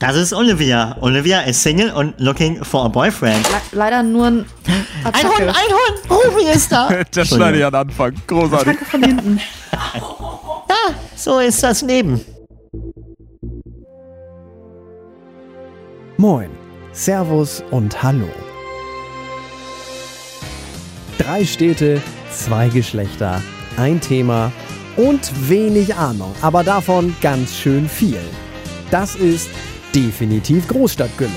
[0.00, 0.96] Das ist Olivia.
[1.02, 3.46] Olivia is single and looking for a boyfriend.
[3.46, 4.46] Le leider nur ein
[5.04, 5.48] Ein Hund, Attacke.
[5.48, 6.10] ein Hund!
[6.10, 6.88] Rufi ist da!
[7.14, 8.14] Das schneide ich an Anfang.
[8.26, 8.68] Großartig.
[8.68, 9.40] Attacke von hinten.
[9.72, 12.18] Ja, so ist das Leben.
[16.16, 16.48] Moin,
[16.92, 18.28] Servus und Hallo.
[21.18, 22.00] Drei Städte,
[22.32, 23.42] zwei Geschlechter,
[23.76, 24.50] ein Thema
[24.96, 28.20] und wenig Ahnung, aber davon ganz schön viel.
[28.90, 29.50] Das ist
[29.94, 31.30] definitiv Großstadtgülle.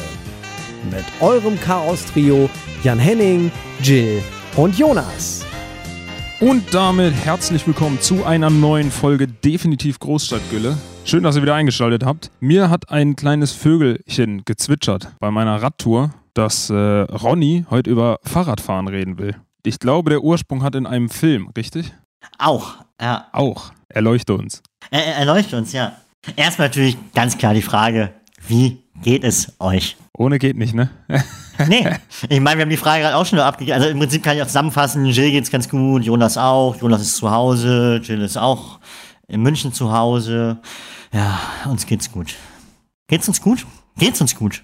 [0.92, 2.50] Mit eurem Chaos-Trio
[2.84, 3.52] Jan Henning,
[3.82, 4.22] Jill
[4.56, 5.46] und Jonas.
[6.40, 10.78] Und damit herzlich willkommen zu einer neuen Folge Definitiv Großstadtgülle.
[11.06, 12.32] Schön, dass ihr wieder eingeschaltet habt.
[12.40, 18.88] Mir hat ein kleines Vögelchen gezwitschert bei meiner Radtour, dass äh, Ronny heute über Fahrradfahren
[18.88, 19.36] reden will.
[19.66, 21.94] Ich glaube, der Ursprung hat in einem Film, richtig?
[22.38, 23.28] Auch, ja.
[23.32, 23.72] Auch.
[23.88, 24.62] Erleuchte uns.
[24.92, 25.94] Er, er erleuchtet uns, ja.
[26.36, 28.14] Erstmal natürlich ganz klar die Frage,
[28.48, 29.98] wie geht es euch?
[30.16, 30.90] Ohne geht nicht, ne?
[31.68, 31.88] Nee,
[32.30, 33.76] ich meine, wir haben die Frage gerade auch schon abgegeben.
[33.76, 37.16] Also im Prinzip kann ich auch zusammenfassen, Jill geht's ganz gut, Jonas auch, Jonas ist
[37.18, 38.80] zu Hause, Jill ist auch
[39.28, 40.60] in München zu Hause.
[41.14, 42.34] Ja, uns geht's gut.
[43.08, 43.68] Geht's uns gut?
[43.98, 44.64] Geht's uns gut?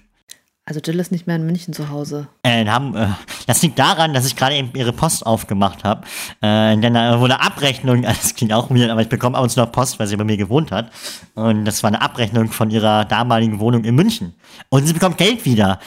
[0.70, 2.28] Also Jill ist nicht mehr in München zu Hause.
[2.44, 3.08] Äh, haben, äh,
[3.48, 6.06] das liegt daran, dass ich gerade eben ihre Post aufgemacht habe.
[6.42, 9.58] Äh, denn da wurde Abrechnung, das klingt auch weird, aber ich bekomme ab und zu
[9.58, 10.92] noch Post, weil sie bei mir gewohnt hat.
[11.34, 14.34] Und das war eine Abrechnung von ihrer damaligen Wohnung in München.
[14.68, 15.80] Und sie bekommt Geld wieder.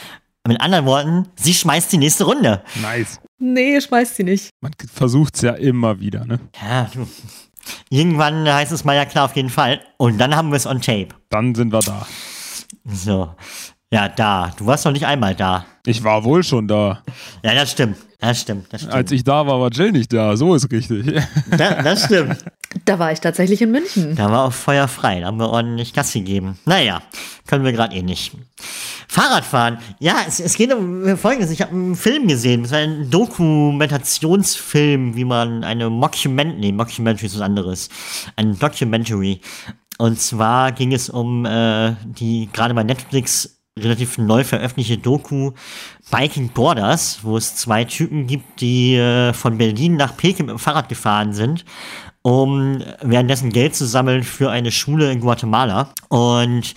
[0.46, 2.62] Mit anderen Worten, sie schmeißt die nächste Runde.
[2.82, 3.20] Nice.
[3.38, 4.50] Nee, schmeißt sie nicht.
[4.60, 6.40] Man versucht's ja immer wieder, ne?
[6.62, 7.08] Ja, du.
[7.88, 9.80] Irgendwann heißt es mal ja klar auf jeden Fall.
[9.96, 11.08] Und dann haben wir es on tape.
[11.30, 12.06] Dann sind wir da.
[12.84, 13.30] So.
[13.94, 14.50] Ja, da.
[14.56, 15.66] Du warst noch nicht einmal da.
[15.86, 17.00] Ich war wohl schon da.
[17.44, 17.96] Ja, das stimmt.
[18.18, 18.66] Das stimmt.
[18.72, 18.92] Das stimmt.
[18.92, 20.36] Als ich da war, war Jill nicht da.
[20.36, 21.06] So ist richtig.
[21.56, 22.44] Da, das stimmt.
[22.86, 24.16] Da war ich tatsächlich in München.
[24.16, 25.20] Da war auch Feuer frei.
[25.20, 26.58] Da haben wir ordentlich Gas gegeben.
[26.64, 27.02] Naja,
[27.46, 28.32] können wir gerade eh nicht.
[29.06, 29.78] Fahrradfahren.
[30.00, 31.52] Ja, es, es geht um Folgendes.
[31.52, 32.64] Ich habe einen Film gesehen.
[32.64, 37.90] Das war ein Dokumentationsfilm, wie man eine Mockument, nee, Mockumentary ist was anderes.
[38.34, 39.40] Ein Documentary.
[39.98, 45.50] Und zwar ging es um äh, die gerade bei Netflix relativ neu veröffentlichte Doku
[46.10, 50.58] Biking Borders, wo es zwei Typen gibt, die äh, von Berlin nach Peking mit dem
[50.60, 51.64] Fahrrad gefahren sind,
[52.22, 55.88] um währenddessen Geld zu sammeln für eine Schule in Guatemala.
[56.08, 56.74] Und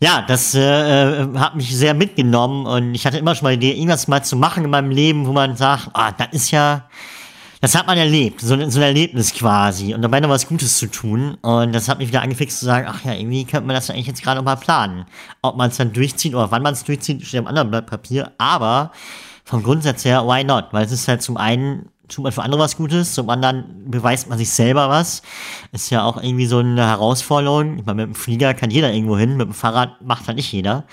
[0.00, 3.68] ja, das äh, äh, hat mich sehr mitgenommen und ich hatte immer schon mal die
[3.68, 6.88] Idee, irgendwas mal zu machen in meinem Leben, wo man sagt, ah, das ist ja,
[7.60, 10.78] das hat man erlebt, so, ein- so ein Erlebnis quasi und dabei noch was Gutes
[10.78, 13.74] zu tun und das hat mich wieder angefixt zu sagen, ach ja, irgendwie könnte man
[13.74, 15.06] das eigentlich jetzt gerade mal planen.
[15.42, 18.32] Ob man es dann durchzieht oder wann man es durchzieht, steht am anderen Blatt Papier,
[18.38, 18.92] aber
[19.44, 20.66] vom Grundsatz her, why not?
[20.72, 24.30] Weil es ist halt zum einen tut man für andere was Gutes, zum anderen beweist
[24.30, 25.20] man sich selber was.
[25.72, 27.78] Ist ja auch irgendwie so eine Herausforderung.
[27.78, 30.50] Ich meine, mit dem Flieger kann jeder irgendwo hin, mit dem Fahrrad macht halt nicht
[30.50, 30.84] jeder.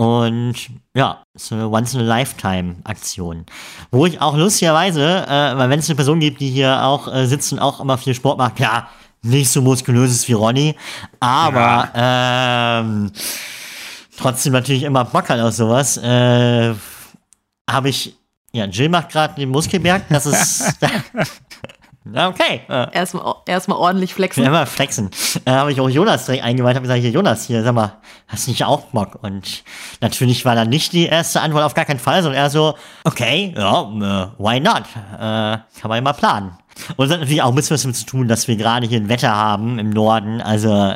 [0.00, 0.54] Und
[0.94, 3.46] ja, so eine Once-in-a-Lifetime-Aktion.
[3.90, 7.26] Wo ich auch lustigerweise, äh, weil wenn es eine Person gibt, die hier auch äh,
[7.26, 8.88] sitzt und auch immer viel Sport macht, klar,
[9.22, 10.76] nicht so muskulös ist wie Ronny,
[11.18, 13.10] aber ähm,
[14.16, 16.74] trotzdem natürlich immer Bock hat auf sowas, äh,
[17.68, 18.16] habe ich,
[18.52, 20.78] ja, Jill macht gerade den Muskelberg, das ist,
[22.14, 24.44] okay, Erstmal erstmal ordentlich flexen.
[24.44, 25.10] ja, mal flexen.
[25.44, 28.46] Äh, habe ich auch Jonas direkt eingeweiht, habe gesagt, hier Jonas, hier, sag mal, hast
[28.46, 29.18] du nicht auch Bock?
[29.22, 29.64] Und
[30.00, 32.74] natürlich war dann nicht die erste Antwort auf gar keinen Fall, sondern eher so,
[33.04, 34.84] okay, ja, äh, why not?
[35.14, 36.52] Äh, kann man ja mal planen.
[36.96, 39.00] Und es hat natürlich auch ein bisschen was damit zu tun, dass wir gerade hier
[39.00, 40.40] ein Wetter haben im Norden.
[40.40, 40.94] Also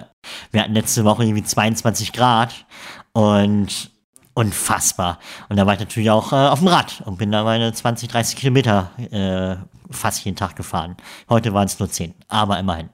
[0.50, 2.64] wir hatten letzte Woche irgendwie 22 Grad
[3.12, 3.90] und
[4.34, 5.18] unfassbar.
[5.48, 8.08] Und da war ich natürlich auch äh, auf dem Rad und bin da meine 20,
[8.08, 9.56] 30 Kilometer äh,
[9.92, 10.96] fast jeden Tag gefahren.
[11.28, 12.88] Heute waren es nur 10, aber immerhin.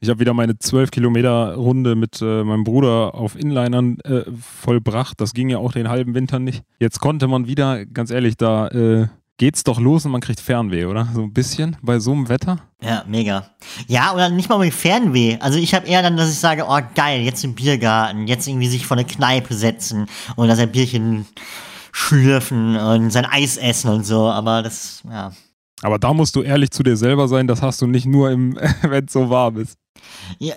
[0.00, 5.20] Ich habe wieder meine 12 Kilometer Runde mit äh, meinem Bruder auf Inlinern äh, vollbracht.
[5.20, 6.64] Das ging ja auch den halben Winter nicht.
[6.80, 9.06] Jetzt konnte man wieder, ganz ehrlich, da äh,
[9.38, 11.08] geht's doch los und man kriegt Fernweh, oder?
[11.14, 12.58] So ein bisschen bei so einem Wetter.
[12.82, 13.50] Ja, mega.
[13.86, 15.38] Ja, oder nicht mal mit Fernweh.
[15.38, 18.68] Also ich habe eher dann, dass ich sage, oh geil, jetzt im Biergarten, jetzt irgendwie
[18.68, 21.26] sich vor eine Kneipe setzen und da sein Bierchen
[21.92, 24.28] schlürfen und sein Eis essen und so.
[24.28, 25.32] Aber das, ja.
[25.82, 28.56] Aber da musst du ehrlich zu dir selber sein, das hast du nicht nur im,
[28.82, 29.76] wenn es so warm ist.
[30.38, 30.54] ja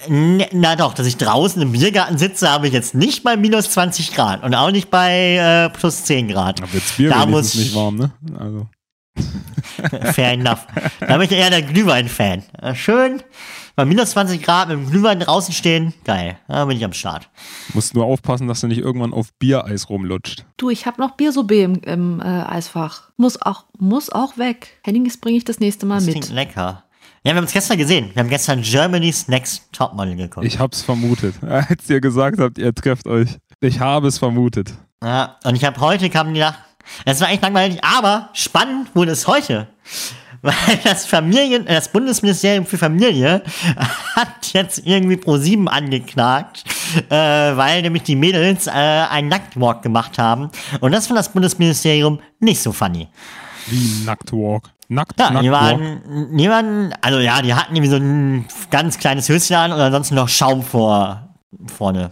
[0.51, 4.13] na doch, dass ich draußen im Biergarten sitze, habe ich jetzt nicht bei minus 20
[4.13, 6.59] Grad und auch nicht bei äh, plus 10 Grad.
[6.61, 8.11] Da wird's Bier Da muss- nicht warm, ne?
[8.37, 8.67] Also.
[10.13, 10.65] Fair enough.
[10.99, 12.43] Da bin ich eher der Glühwein-Fan.
[12.61, 13.21] Äh, Schön,
[13.75, 16.37] bei minus 20 Grad mit dem Glühwein draußen stehen, geil.
[16.47, 17.29] Da bin ich am Start.
[17.73, 20.45] Musst nur aufpassen, dass du nicht irgendwann auf Biereis rumlutscht.
[20.57, 23.09] Du, ich habe noch Biersorbet im, im äh, Eisfach.
[23.17, 24.79] Muss auch, muss auch weg.
[24.83, 26.13] Hennings bringe ich das nächste Mal Das mit.
[26.15, 26.83] klingt lecker.
[27.23, 28.11] Ja, wir haben es gestern gesehen.
[28.13, 30.45] Wir haben gestern Germany's Next Topmodel geguckt.
[30.45, 31.35] Ich hab's vermutet.
[31.43, 33.37] Als ihr gesagt habt, ihr trefft euch.
[33.61, 34.73] Ich habe es vermutet.
[35.03, 36.55] Ja, und ich habe heute kam die nach.
[37.03, 39.67] Es war echt langweilig, aber spannend wurde es heute.
[40.45, 43.41] Weil das Familien, das Bundesministerium für Familie
[44.15, 46.63] hat jetzt irgendwie pro 7 angeklagt,
[47.09, 50.51] äh, weil nämlich die Mädels äh, einen Nacktwalk gemacht haben.
[50.81, 53.07] Und das fand das Bundesministerium nicht so funny.
[53.67, 54.69] Wie Nacktwalk.
[54.87, 55.79] Nackt, Ja, die Nacktwalk.
[55.79, 59.79] waren, die waren, also ja, die hatten irgendwie so ein ganz kleines Höschen an und
[59.79, 61.27] ansonsten noch Schaum vor,
[61.75, 62.11] vorne.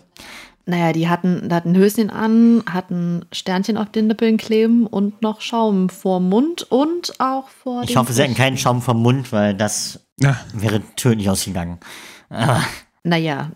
[0.66, 5.42] Naja, die hatten, die hatten Höschen an, hatten Sternchen auf den Nippeln kleben und noch
[5.42, 9.54] Schaum vor Mund und auch vor Ich hoffe, sie hatten keinen Schaum vom Mund, weil
[9.54, 11.80] das Ja, wäre tödlich ausgegangen.
[13.04, 13.52] Naja,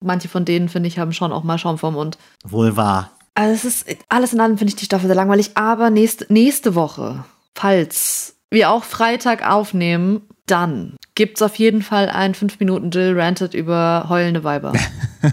[0.00, 2.18] manche von denen, finde ich, haben schon auch mal Schaum vor Mund.
[2.44, 3.10] Wohl wahr.
[3.34, 6.74] Also es ist, alles in allem finde ich die Staffel sehr langweilig, aber nächste, nächste
[6.74, 7.24] Woche,
[7.54, 13.18] falls wir auch Freitag aufnehmen, dann gibt es auf jeden Fall ein 5 Minuten Jill
[13.18, 14.74] rantet über heulende Weiber.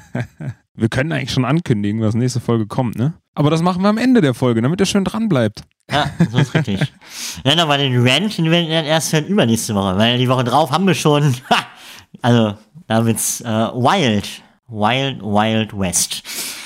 [0.79, 3.13] wir können eigentlich schon ankündigen, was nächste Folge kommt, ne?
[3.35, 5.63] Aber das machen wir am Ende der Folge, damit ihr schön dran bleibt.
[5.89, 6.81] Ja, so ist richtig.
[7.43, 10.43] ja, aber den Rant, den werden wir dann erst hören übernächste Woche, weil die Woche
[10.43, 11.35] drauf haben wir schon,
[12.21, 12.55] also,
[12.87, 14.27] da wird's äh, wild.
[14.67, 16.21] Wild, Wild West.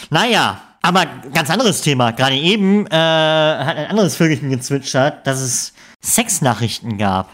[0.10, 2.12] Naja, aber ganz anderes Thema.
[2.12, 7.30] Gerade eben äh, hat ein anderes Vögelchen gezwitschert, dass es Sexnachrichten gab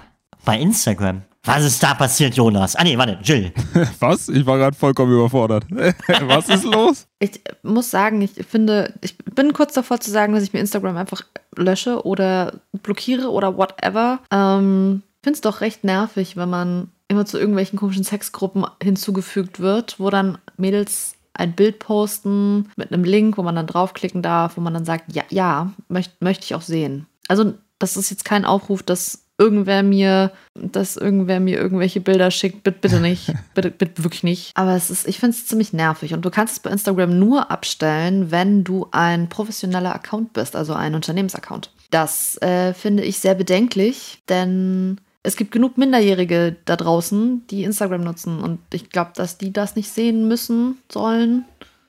[0.46, 1.24] bei Instagram.
[1.44, 2.76] Was ist da passiert, Jonas?
[2.76, 3.54] Ah nee, warte, Jill.
[4.00, 4.30] Was?
[4.30, 5.66] Ich war gerade vollkommen überfordert.
[6.28, 7.08] was ist los?
[7.20, 10.98] Ich muss sagen, ich finde, ich bin kurz davor zu sagen, dass ich mir Instagram
[10.98, 11.22] einfach
[11.56, 14.20] lösche oder blockiere oder whatever.
[14.32, 20.00] Ähm, finde es doch recht nervig, wenn man immer zu irgendwelchen komischen Sexgruppen hinzugefügt wird,
[20.00, 24.62] wo dann Mädels ein Bild posten mit einem Link, wo man dann draufklicken darf, wo
[24.62, 27.08] man dann sagt, ja, ja, möchte möcht ich auch sehen.
[27.28, 32.64] Also das ist jetzt kein Aufruf, dass irgendwer mir, dass irgendwer mir irgendwelche Bilder schickt.
[32.64, 33.34] Bitte, bitte nicht.
[33.56, 34.52] bitte, bitte wirklich nicht.
[34.56, 36.14] Aber es ist, ich finde es ziemlich nervig.
[36.14, 40.74] Und du kannst es bei Instagram nur abstellen, wenn du ein professioneller Account bist, also
[40.74, 41.72] ein Unternehmensaccount.
[41.90, 48.02] Das äh, finde ich sehr bedenklich, denn es gibt genug Minderjährige da draußen, die Instagram
[48.02, 48.42] nutzen.
[48.42, 51.46] Und ich glaube, dass die das nicht sehen müssen, sollen.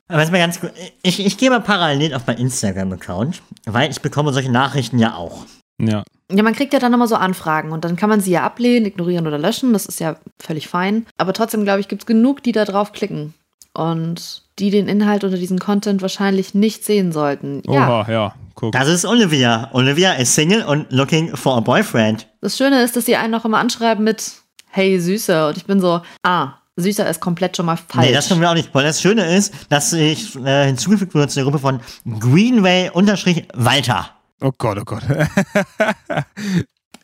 [0.09, 0.73] Aber jetzt mal ganz gut.
[1.03, 5.47] Ich, ich gehe mal parallel auf meinen Instagram-Account, weil ich bekomme solche Nachrichten ja auch.
[5.89, 6.05] Ja.
[6.33, 8.87] Ja, man kriegt ja dann immer so Anfragen und dann kann man sie ja ablehnen,
[8.87, 9.73] ignorieren oder löschen.
[9.73, 11.05] Das ist ja völlig fein.
[11.19, 13.35] Aber trotzdem, glaube ich, gibt es genug, die da drauf klicken
[13.75, 17.63] und die den Inhalt oder diesen Content wahrscheinlich nicht sehen sollten.
[17.67, 18.35] Ja, Oha, ja.
[18.55, 18.73] Guck.
[18.73, 19.71] Das ist Olivia.
[19.73, 22.29] Olivia ist Single und looking for a boyfriend.
[22.43, 24.33] das Schöne ist, dass sie einen auch immer anschreiben mit
[24.69, 28.07] Hey Süßer und ich bin so, ah, Süßer ist komplett schon mal falsch.
[28.07, 28.73] Nee, das können wir auch nicht.
[28.73, 34.11] Weil das Schöne ist, dass ich äh, hinzugefügt wurde zu der Gruppe von Greenway-Walter.
[34.41, 35.03] Oh Gott, oh Gott.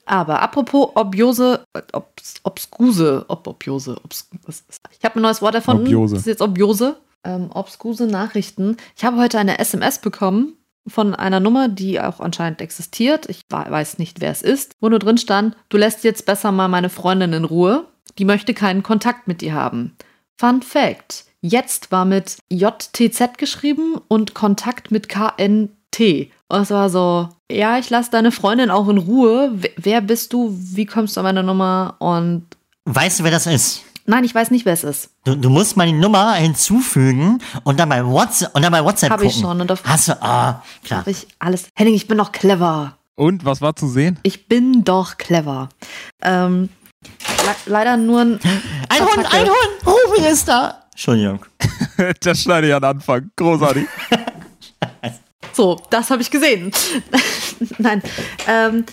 [0.07, 4.29] Aber apropos Obiose, obs, obskuse, ob, Obiose, obs,
[4.97, 5.87] ich habe ein neues Wort erfunden.
[5.89, 6.15] Obiose.
[6.15, 6.97] Das ist jetzt Obiose.
[7.25, 8.77] Ähm, obskuse Nachrichten.
[8.97, 10.55] Ich habe heute eine SMS bekommen
[10.87, 13.29] von einer Nummer, die auch anscheinend existiert.
[13.29, 14.77] Ich weiß nicht, wer es ist.
[14.81, 17.87] Wo nur drin stand, du lässt jetzt besser mal meine Freundin in Ruhe.
[18.19, 19.97] Die möchte keinen Kontakt mit dir haben.
[20.39, 21.25] Fun Fact.
[21.41, 25.09] Jetzt war mit JTZ geschrieben und Kontakt mit
[25.97, 26.31] KNT.
[26.49, 29.59] Und es war so, ja, ich lasse deine Freundin auch in Ruhe.
[29.77, 30.57] Wer, bist du?
[30.59, 31.97] Wie kommst du an meine Nummer?
[31.99, 32.47] Und
[32.85, 33.83] Weißt du, wer das ist?
[34.09, 35.11] nein, ich weiß nicht, wer es ist.
[35.25, 39.19] Du, du musst die Nummer hinzufügen und dann bei WhatsApp, und dann bei WhatsApp Hab
[39.19, 39.31] gucken.
[39.35, 39.61] ich schon.
[39.61, 41.01] Und auf Hast du, ah, klar.
[41.01, 41.67] hab ich alles.
[41.75, 42.97] Henning, ich bin doch clever.
[43.17, 44.19] Und was war zu sehen?
[44.23, 45.71] Ich bin doch clever.
[46.23, 46.69] Ähm,
[47.45, 48.41] le leider nur ein.
[48.89, 49.37] Ein Hund, Attacke.
[49.37, 49.87] ein Hund!
[49.87, 50.83] Ruby ist da!
[50.93, 51.41] Entschuldigung.
[52.21, 53.31] das schneide ich an Anfang.
[53.37, 53.87] Großartig.
[55.53, 56.73] So, das habe ich gesehen.
[57.79, 58.03] Nein.
[58.47, 58.85] Ähm,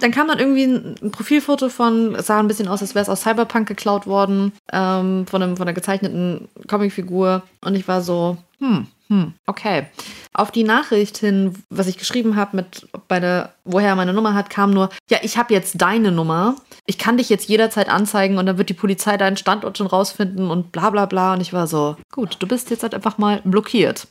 [0.00, 3.22] dann kam dann irgendwie ein Profilfoto von, sah ein bisschen aus, als wäre es aus
[3.22, 7.42] Cyberpunk geklaut worden, ähm, von, einem, von einer gezeichneten Comicfigur.
[7.60, 9.86] Und ich war so, hm, hm, okay.
[10.32, 14.34] Auf die Nachricht hin, was ich geschrieben habe, mit bei der, woher er meine Nummer
[14.34, 16.56] hat, kam nur, ja, ich habe jetzt deine Nummer.
[16.86, 20.50] Ich kann dich jetzt jederzeit anzeigen und dann wird die Polizei deinen Standort schon rausfinden
[20.50, 21.34] und bla bla bla.
[21.34, 24.08] Und ich war so, gut, du bist jetzt halt einfach mal blockiert.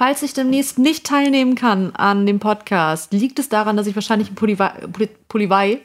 [0.00, 4.30] Falls ich demnächst nicht teilnehmen kann an dem Podcast, liegt es daran, dass ich wahrscheinlich
[4.30, 4.34] in,
[5.28, 5.82] Poliwei,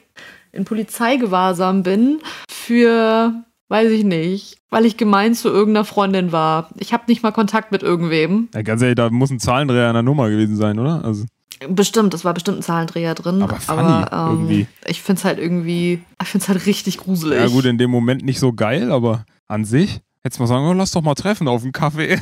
[0.52, 6.70] in Polizeigewahrsam bin für, weiß ich nicht, weil ich gemein zu irgendeiner Freundin war.
[6.78, 8.48] Ich habe nicht mal Kontakt mit irgendwem.
[8.54, 11.04] Ja, ganz ehrlich, da muss ein Zahlendreher an der Nummer gewesen sein, oder?
[11.04, 11.26] Also,
[11.68, 13.42] Bestimmt, es war bestimmt ein Zahlendreher drin.
[13.42, 14.66] Aber funny irgendwie.
[14.86, 17.38] Ich finde es halt irgendwie, ich finde es halt richtig gruselig.
[17.38, 20.00] ja gut, in dem Moment nicht so geil, aber an sich
[20.34, 22.20] du mal sagen, oh, lass doch mal treffen auf einen Kaffee.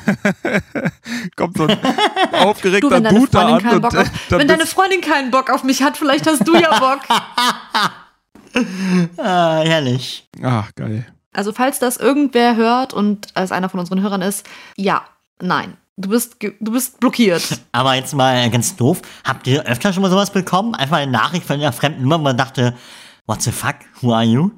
[1.36, 1.78] Kommt so ein
[2.32, 4.48] du, aufgeregter wenn deine Dude da Freundin an keinen und Bock äh, auf, dann wenn
[4.48, 7.00] deine Freundin keinen Bock auf mich hat, vielleicht hast du ja Bock.
[9.16, 10.28] Ah, herrlich.
[10.40, 11.04] Ach, geil.
[11.32, 14.46] Also falls das irgendwer hört und als einer von unseren Hörern ist,
[14.76, 15.02] ja,
[15.42, 15.76] nein.
[15.96, 17.60] Du bist, du bist blockiert.
[17.72, 19.02] Aber jetzt mal ganz doof.
[19.24, 20.76] Habt ihr öfter schon mal sowas bekommen?
[20.76, 22.76] Einfach eine Nachricht von einer fremden Nummer, wo man dachte,
[23.26, 24.50] what the fuck, who are you?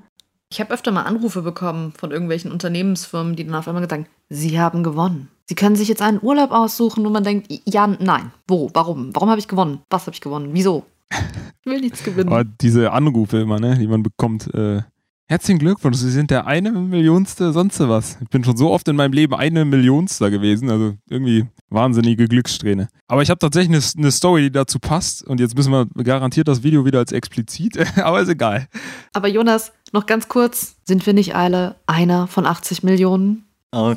[0.48, 4.10] Ich habe öfter mal Anrufe bekommen von irgendwelchen Unternehmensfirmen, die dann auf einmal gesagt haben,
[4.28, 5.28] sie haben gewonnen.
[5.46, 8.32] Sie können sich jetzt einen Urlaub aussuchen und man denkt, ja, nein.
[8.46, 8.70] Wo?
[8.72, 9.14] Warum?
[9.14, 9.80] Warum habe ich gewonnen?
[9.90, 10.50] Was habe ich gewonnen?
[10.52, 10.84] Wieso?
[11.64, 12.28] Ich will nichts gewinnen.
[12.28, 14.54] Aber diese Anrufe immer, ne, die man bekommt.
[14.54, 14.82] Äh,
[15.26, 18.18] herzlichen Glückwunsch, Sie sind der eine Millionste, sonst was.
[18.22, 22.88] Ich bin schon so oft in meinem Leben eine Millionster gewesen, also irgendwie wahnsinnige Glückssträhne.
[23.08, 26.46] Aber ich habe tatsächlich eine, eine Story, die dazu passt und jetzt müssen wir garantiert
[26.46, 28.68] das Video wieder als explizit, aber ist egal.
[29.12, 33.44] Aber Jonas, noch ganz kurz, sind wir nicht alle einer von 80 Millionen?
[33.72, 33.94] Oh,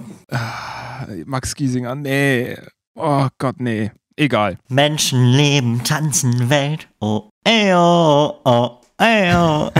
[1.26, 2.58] Max Giesinger, nee.
[2.96, 3.92] Oh Gott, nee.
[4.16, 4.58] Egal.
[4.68, 6.90] Menschen leben, tanzen, Welt.
[7.00, 9.72] Oh, ey, oh, oh, ey, oh.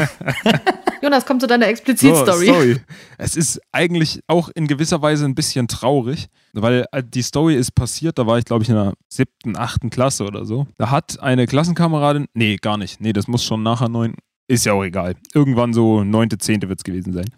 [1.02, 2.46] Jonas, komm zu deiner Explizit-Story.
[2.46, 2.78] So, sorry.
[3.18, 7.72] Es ist eigentlich auch in gewisser Weise ein bisschen traurig, weil äh, die Story ist
[7.72, 10.68] passiert, da war ich glaube ich in der siebten, achten Klasse oder so.
[10.78, 14.16] Da hat eine Klassenkameradin, nee, gar nicht, nee, das muss schon nachher neun,
[14.50, 15.16] ist ja auch egal.
[15.34, 17.30] Irgendwann so neunte, zehnte wird es gewesen sein.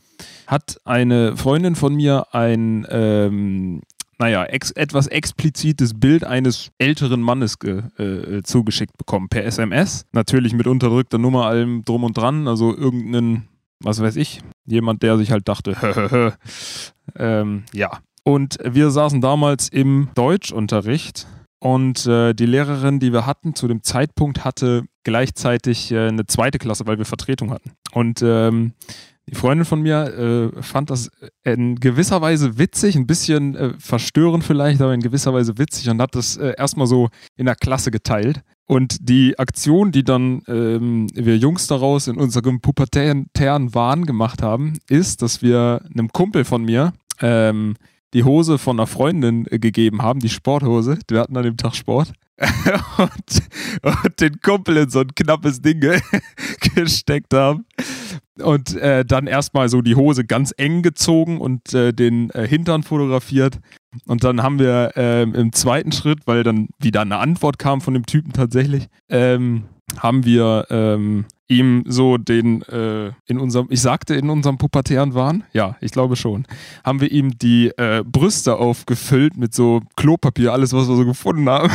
[0.47, 3.81] Hat eine Freundin von mir ein, ähm,
[4.17, 10.05] naja, ex etwas explizites Bild eines älteren Mannes äh, zugeschickt bekommen per SMS.
[10.11, 13.47] Natürlich mit unterdrückter Nummer, allem drum und dran, also irgendeinen
[13.83, 15.75] was weiß ich, jemand, der sich halt dachte,
[17.15, 17.99] ähm, ja.
[18.23, 21.27] Und wir saßen damals im Deutschunterricht
[21.61, 26.57] und äh, die Lehrerin, die wir hatten, zu dem Zeitpunkt hatte gleichzeitig äh, eine zweite
[26.57, 27.73] Klasse, weil wir Vertretung hatten.
[27.91, 28.73] Und ähm,
[29.29, 31.11] die Freundin von mir äh, fand das
[31.43, 36.01] in gewisser Weise witzig, ein bisschen äh, verstörend vielleicht, aber in gewisser Weise witzig und
[36.01, 38.41] hat das äh, erstmal so in der Klasse geteilt.
[38.65, 43.27] Und die Aktion, die dann ähm, wir Jungs daraus in unserem pubertären
[43.75, 47.75] Wahn gemacht haben, ist, dass wir einem Kumpel von mir ähm,
[48.13, 50.99] die Hose von einer Freundin äh, gegeben haben, die Sporthose.
[51.09, 52.13] Wir hatten an dem Tag Sport.
[52.97, 53.43] und,
[53.83, 56.01] und den Kumpel in so ein knappes Ding ge
[56.75, 57.65] gesteckt haben.
[58.41, 62.81] Und äh, dann erstmal so die Hose ganz eng gezogen und äh, den äh, Hintern
[62.81, 63.59] fotografiert.
[64.07, 67.93] Und dann haben wir ähm, im zweiten Schritt, weil dann wieder eine Antwort kam von
[67.93, 69.65] dem Typen tatsächlich, ähm,
[69.99, 75.43] haben wir ähm, ihm so den äh, in unserem, ich sagte in unserem pubertären Wahn,
[75.51, 76.47] ja, ich glaube schon,
[76.83, 81.49] haben wir ihm die äh, Brüste aufgefüllt mit so Klopapier, alles was wir so gefunden
[81.49, 81.71] haben.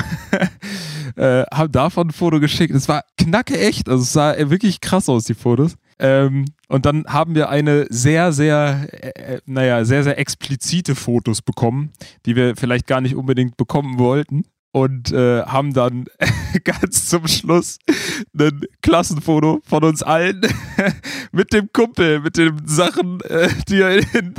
[1.16, 2.74] äh, haben davon ein Foto geschickt.
[2.74, 5.76] Es war knacke echt, also es sah wirklich krass aus, die Fotos.
[5.98, 11.90] Ähm, und dann haben wir eine sehr, sehr, äh, naja, sehr, sehr explizite Fotos bekommen,
[12.26, 14.44] die wir vielleicht gar nicht unbedingt bekommen wollten.
[14.76, 16.04] Und äh, haben dann
[16.64, 17.78] ganz zum Schluss
[18.38, 20.42] ein Klassenfoto von uns allen
[21.32, 24.34] mit dem Kumpel, mit den Sachen, äh, die er in,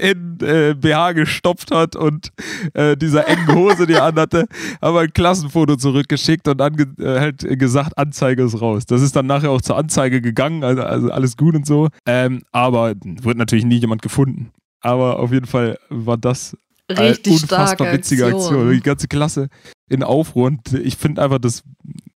[0.00, 2.32] in äh, BH gestopft hat und
[2.72, 4.46] äh, dieser engen Hose, die er anhatte,
[4.80, 8.86] haben wir ein Klassenfoto zurückgeschickt und dann äh, halt gesagt, Anzeige ist raus.
[8.86, 11.88] Das ist dann nachher auch zur Anzeige gegangen, also, also alles gut und so.
[12.06, 14.50] Ähm, aber wird natürlich nie jemand gefunden.
[14.80, 16.56] Aber auf jeden Fall war das
[16.98, 18.42] Richtig unfassbar witzige Aktion.
[18.42, 18.70] Aktion.
[18.72, 19.48] Die ganze Klasse
[19.88, 20.46] in Aufruhr.
[20.46, 21.62] Und ich finde einfach das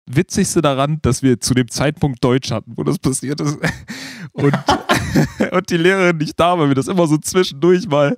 [0.07, 3.59] Witzigste daran, dass wir zu dem Zeitpunkt Deutsch hatten, wo das passiert ist.
[4.33, 4.53] Und,
[5.53, 8.17] und die Lehrerin nicht da, weil wir das immer so zwischendurch mal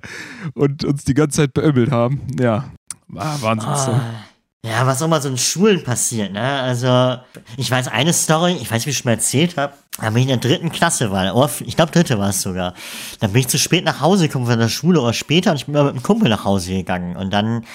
[0.55, 2.21] und uns die ganze Zeit beömmelt haben.
[2.39, 2.71] Ja,
[3.07, 3.69] war Wahnsinn.
[3.69, 4.23] Ah.
[4.65, 6.41] Ja, was auch mal so in Schulen passiert, ne?
[6.61, 7.17] Also,
[7.57, 10.29] ich weiß eine Story, ich weiß, wie ich schon mal erzählt habe, da bin ich
[10.29, 12.73] in der dritten Klasse war, oder ich glaube dritte war es sogar.
[13.19, 15.65] Dann bin ich zu spät nach Hause gekommen von der Schule oder später und ich
[15.65, 17.65] bin mal mit einem Kumpel nach Hause gegangen und dann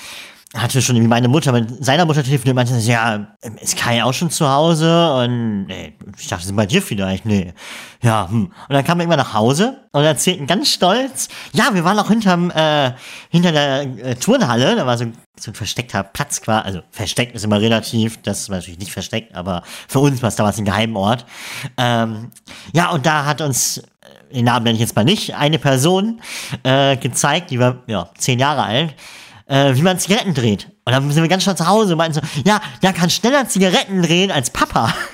[0.55, 3.27] hatte schon irgendwie meine Mutter mit seiner Mutter telefoniert und meinte, ja,
[3.61, 5.15] ist Kai auch schon zu Hause?
[5.15, 7.25] Und nee, ich dachte, sind bei dir vielleicht?
[7.25, 7.55] Nee.
[8.03, 8.47] Ja, hm.
[8.47, 12.09] Und dann kam er irgendwann nach Hause und erzählten ganz stolz, ja, wir waren auch
[12.09, 12.93] hinterm, äh,
[13.31, 15.07] hinter der äh, Turnhalle, da war so,
[15.39, 19.35] so ein versteckter Platz quasi, also versteckt ist immer relativ, das war natürlich nicht versteckt,
[19.35, 21.25] aber für uns war es damals ein Geheimort.
[21.79, 22.31] Ähm,
[22.75, 26.21] ja, und da hat uns äh, den Namen nenne ich jetzt mal nicht, eine Person
[26.63, 28.95] äh, gezeigt, die war ja zehn Jahre alt,
[29.53, 30.71] äh, wie man Zigaretten dreht.
[30.87, 33.47] Und dann sind wir ganz schnell zu Hause und meinten so, ja, der kann schneller
[33.49, 34.95] Zigaretten drehen als Papa.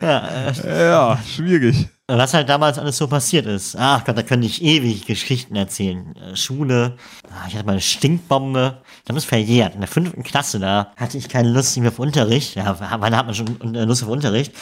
[0.00, 1.88] Ja, schwierig.
[2.06, 3.76] Was halt damals alles so passiert ist.
[3.78, 6.14] Ach Gott, da könnte ich ewig Geschichten erzählen.
[6.16, 8.78] Äh, Schule, ah, ich hatte mal eine Stinkbombe.
[9.04, 9.74] Das ist verjährt.
[9.74, 12.54] In der fünften Klasse, da hatte ich keine Lust mehr auf Unterricht.
[12.54, 14.52] Ja, wann hat man schon äh, Lust auf Unterricht?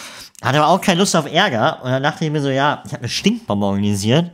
[0.43, 1.83] Hatte aber auch keine Lust auf Ärger.
[1.83, 4.31] Und dann dachte ich mir so, ja, ich habe eine Stinkbombe organisiert.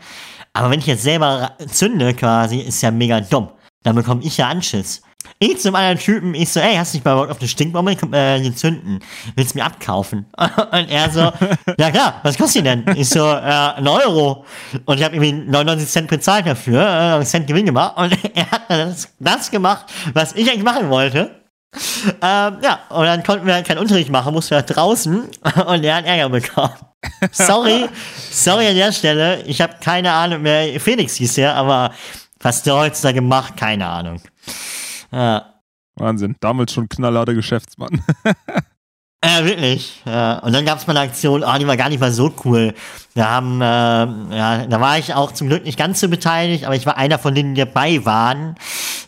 [0.52, 3.50] Aber wenn ich jetzt selber zünde quasi, ist ja mega dumm.
[3.82, 5.02] Dann bekomme ich ja Anschiss.
[5.38, 7.96] Ich zum anderen Typen, ich so, ey, hast du nicht mal Bock auf eine Stinkbombe
[8.12, 9.00] äh, gezünden?
[9.36, 10.26] Willst du mir abkaufen?
[10.36, 11.20] Und er so,
[11.78, 12.84] ja klar, was kostet die denn?
[12.96, 13.40] Ich so, äh,
[13.76, 14.44] ein Euro.
[14.84, 17.96] Und ich habe irgendwie 99 Cent bezahlt dafür, äh, einen Cent Gewinn gemacht.
[17.96, 21.39] Und er hat das, das gemacht, was ich eigentlich machen wollte.
[21.72, 25.28] Ähm, ja, und dann konnten wir halt keinen Unterricht machen, mussten wir halt draußen
[25.66, 26.74] und er hat Ärger bekommen.
[27.30, 27.88] Sorry,
[28.30, 29.42] sorry an der Stelle.
[29.44, 30.80] Ich habe keine Ahnung mehr.
[30.80, 31.92] Felix hieß der, aber
[32.40, 34.20] was der heutzutage gemacht, keine Ahnung.
[35.12, 35.54] Ja.
[35.94, 36.36] Wahnsinn.
[36.40, 38.02] Damals schon knallharter Geschäftsmann.
[39.22, 40.00] Ja, wirklich.
[40.06, 40.38] Ja.
[40.38, 42.72] Und dann gab es mal eine Aktion, oh, die war gar nicht mal so cool.
[43.12, 46.74] Wir haben, äh, ja, da war ich auch zum Glück nicht ganz so beteiligt, aber
[46.74, 48.54] ich war einer von denen, die dabei waren.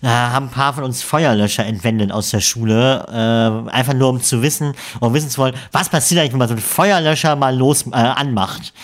[0.03, 4.21] Da haben ein paar von uns Feuerlöscher entwendet aus der Schule, äh, einfach nur um
[4.21, 7.57] zu wissen, um wissen zu wollen, was passiert eigentlich, wenn man so einen Feuerlöscher mal
[7.57, 8.75] los äh, anmacht.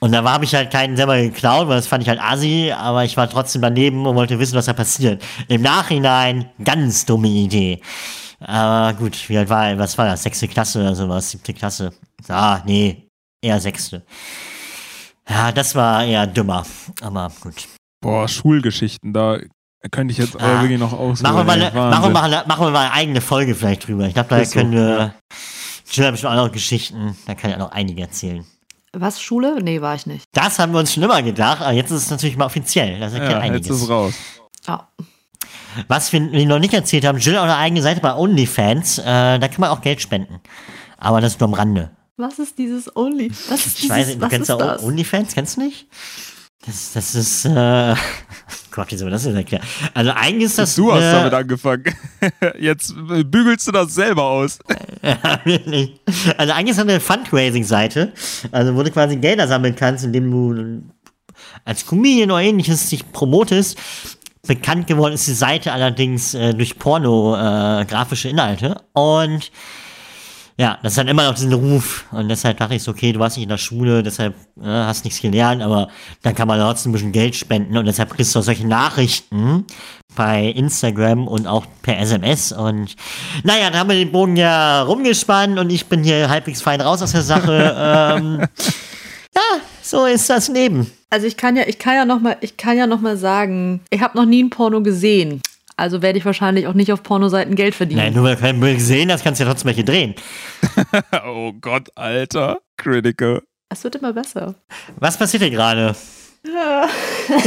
[0.00, 3.04] Und da habe ich halt keinen selber geklaut, weil das fand ich halt assi, aber
[3.04, 5.22] ich war trotzdem daneben und wollte wissen, was da passiert.
[5.48, 7.80] Im Nachhinein, ganz dumme Idee.
[8.38, 9.78] Aber gut, wie alt war?
[9.78, 10.22] Was war das?
[10.22, 11.30] Sechste Klasse oder sowas?
[11.30, 11.94] Siebte Klasse?
[12.28, 13.08] Ah, nee,
[13.40, 14.04] eher sechste.
[15.26, 16.66] Ja, das war eher dümmer,
[17.00, 17.66] aber gut.
[18.02, 19.38] Boah, Schulgeschichten, da
[19.90, 21.22] könnte ich jetzt ah, wirklich noch aus.
[21.22, 24.06] Machen wir, mal eine, machen, wir eine, machen wir mal eine eigene Folge vielleicht drüber.
[24.06, 25.14] Ich glaube, da können wir.
[25.90, 28.44] Jill hat bestimmt auch noch Geschichten, da kann ich auch noch einige erzählen.
[28.92, 29.62] Was, Schule?
[29.62, 30.24] Nee, war ich nicht.
[30.32, 32.98] Das haben wir uns schon immer gedacht, aber jetzt ist es natürlich mal offiziell.
[32.98, 33.68] Das erklärt ja, einiges.
[33.68, 34.14] Jetzt ist es raus.
[34.66, 34.88] Ja.
[35.88, 38.98] Was wir, wir noch nicht erzählt haben, Jill hat eine eigene Seite bei OnlyFans.
[38.98, 40.40] Äh, da kann man auch Geld spenden.
[40.96, 41.90] Aber das ist nur am Rande.
[42.16, 43.30] Was ist dieses Only?
[43.50, 45.86] Was ist ich dieses, weiß nicht, du kennst ja OnlyFans, kennst du nicht?
[46.66, 47.94] Das, das ist, äh,
[48.72, 49.62] Gott, wie soll man das denn erklären?
[49.94, 50.74] Also eigentlich ist das.
[50.74, 51.84] Du hast äh, damit angefangen.
[52.58, 54.58] Jetzt bügelst du das selber aus.
[56.36, 58.12] Also eigentlich ist das eine Fundraising-Seite,
[58.50, 60.82] also wo du quasi Gelder sammeln kannst, indem du
[61.64, 63.78] als Comedian oder ähnliches dich promotest.
[64.46, 68.80] Bekannt geworden ist die Seite allerdings äh, durch pornografische äh, Inhalte.
[68.92, 69.52] Und
[70.58, 72.06] ja, das ist dann immer noch diesen Ruf.
[72.12, 75.04] Und deshalb dachte ich so, okay, du warst nicht in der Schule, deshalb äh, hast
[75.04, 75.88] nichts gelernt, aber
[76.22, 77.76] dann kann man trotzdem ein bisschen Geld spenden.
[77.76, 79.66] Und deshalb kriegst du auch solche Nachrichten
[80.14, 82.52] bei Instagram und auch per SMS.
[82.52, 82.96] Und
[83.44, 87.02] naja, da haben wir den Bogen ja rumgespannt und ich bin hier halbwegs fein raus
[87.02, 87.76] aus der Sache.
[88.18, 88.40] ähm,
[89.34, 90.90] ja, so ist das Leben.
[91.10, 93.80] Also ich kann ja, ich kann ja noch mal, ich kann ja noch mal sagen,
[93.90, 95.42] ich habe noch nie ein Porno gesehen.
[95.76, 98.00] Also werde ich wahrscheinlich auch nicht auf Pornoseiten Geld verdienen.
[98.00, 100.14] Nein, nur weil du gesehen hast, kannst du ja trotzdem welche drehen.
[101.26, 102.60] oh Gott, Alter.
[102.78, 103.42] Critical.
[103.68, 104.54] Es wird immer besser.
[104.96, 105.94] Was passiert hier gerade?
[106.46, 106.88] Ja.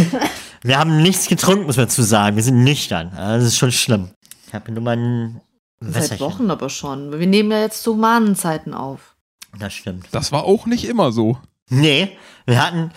[0.61, 2.35] wir haben nichts getrunken, muss man dazu sagen.
[2.35, 3.11] Wir sind nüchtern.
[3.15, 4.09] Das ist schon schlimm.
[4.47, 5.41] Ich habe nur mal ein
[5.81, 7.17] Seit Wochen aber schon.
[7.17, 9.15] Wir nehmen ja jetzt so Mahnenzeiten auf.
[9.57, 10.07] Das stimmt.
[10.11, 11.37] Das war auch nicht immer so.
[11.69, 12.91] Nee, wir hatten,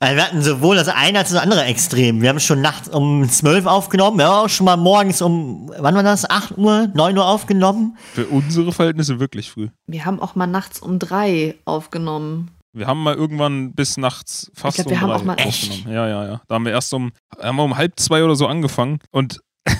[0.00, 2.20] wir hatten sowohl das eine als das andere Extrem.
[2.22, 5.94] Wir haben schon nachts um 12 aufgenommen, wir haben auch schon mal morgens um, wann
[5.94, 6.28] war das?
[6.28, 7.96] 8 Uhr, 9 Uhr aufgenommen.
[8.14, 9.68] Für unsere Verhältnisse wirklich früh.
[9.86, 12.50] Wir haben auch mal nachts um 3 aufgenommen.
[12.72, 15.84] Wir haben mal irgendwann bis nachts fast ich glaub, wir um haben auch mal echt?
[15.86, 16.40] Ja, ja, ja.
[16.46, 19.40] Da haben wir erst um, haben wir um halb zwei oder so angefangen und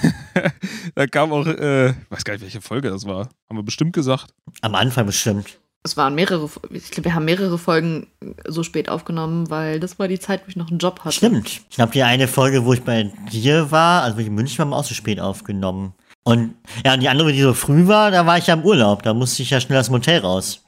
[0.95, 3.29] da kam auch, äh, ich weiß gar nicht, welche Folge das war.
[3.49, 4.33] Haben wir bestimmt gesagt.
[4.61, 5.59] Am Anfang bestimmt.
[5.83, 8.07] Es waren mehrere, ich glaube, wir haben mehrere Folgen
[8.47, 11.17] so spät aufgenommen, weil das war die Zeit, wo ich noch einen Job hatte.
[11.17, 11.63] Stimmt.
[11.71, 14.59] Ich glaube, die eine Folge, wo ich bei dir war, also wo ich in München
[14.59, 15.95] war, haben wir auch so spät aufgenommen.
[16.23, 19.03] Und ja, und die andere, die so früh war, da war ich ja im Urlaub.
[19.03, 20.65] Da musste ich ja schnell aus dem Hotel raus.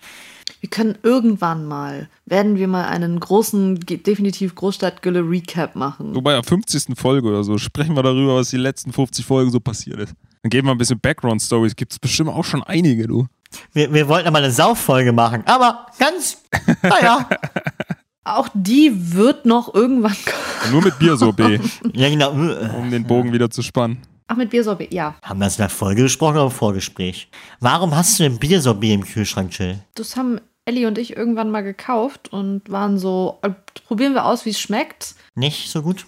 [0.60, 6.14] Wir können irgendwann mal, werden wir mal einen großen, definitiv Großstadtgülle-Recap machen.
[6.14, 6.96] So bei der 50.
[6.96, 10.14] Folge oder so sprechen wir darüber, was die letzten 50 Folgen so passiert ist.
[10.42, 11.76] Dann geben wir ein bisschen Background-Stories.
[11.76, 13.26] Gibt es bestimmt auch schon einige, du.
[13.72, 16.42] Wir, wir wollten mal eine Sauffolge machen, aber ganz,
[16.82, 17.28] naja.
[18.24, 20.72] Auch die wird noch irgendwann kommen.
[20.72, 21.60] Nur mit Biersorbet.
[21.92, 22.30] ja, genau.
[22.30, 24.00] Um den Bogen wieder zu spannen.
[24.28, 25.16] Ach, mit Biersorbet, ja.
[25.22, 27.28] Haben wir das in der Folge gesprochen oder im Vorgespräch?
[27.58, 29.80] Warum hast du denn Biersorbet im Kühlschrank, Chill?
[29.94, 33.50] Das haben Ellie und ich irgendwann mal gekauft und waren so, äh,
[33.86, 35.16] probieren wir aus, wie es schmeckt.
[35.34, 36.06] Nicht so gut?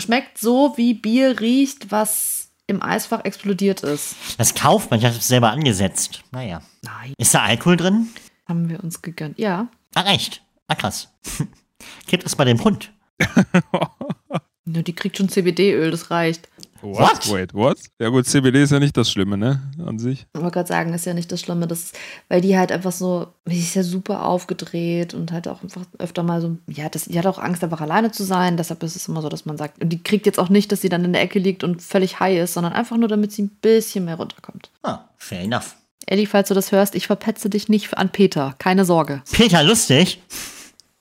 [0.00, 4.16] Schmeckt so, wie Bier riecht, was im Eisfach explodiert ist.
[4.38, 6.22] Das kauft man, ich habe es selber angesetzt.
[6.30, 6.60] Naja.
[6.84, 7.14] Nein.
[7.18, 8.08] Ist da Alkohol drin?
[8.46, 9.68] Haben wir uns gegönnt, ja.
[9.94, 10.42] Ach, echt?
[10.68, 11.08] Ah, krass.
[12.06, 12.92] Gibt es bei dem Hund?
[14.66, 16.48] ja, die kriegt schon CBD-Öl, das reicht.
[16.82, 17.32] What?
[17.32, 17.78] Wait, what?
[17.98, 19.62] Ja gut, CBD ist ja nicht das Schlimme, ne?
[19.86, 20.26] An sich.
[20.34, 21.92] Ich wollte gerade sagen, ist ja nicht das Schlimme, das,
[22.28, 26.22] weil die halt einfach so, die ist ja super aufgedreht und halt auch einfach öfter
[26.22, 28.58] mal so, ja, das, die hat auch Angst, einfach alleine zu sein.
[28.58, 30.82] Deshalb ist es immer so, dass man sagt, und die kriegt jetzt auch nicht, dass
[30.82, 33.44] sie dann in der Ecke liegt und völlig high ist, sondern einfach nur, damit sie
[33.44, 34.70] ein bisschen mehr runterkommt.
[34.82, 35.76] Ah, fair enough.
[36.06, 38.54] Eddie, falls du das hörst, ich verpetze dich nicht an Peter.
[38.58, 39.22] Keine Sorge.
[39.32, 40.20] Peter, lustig.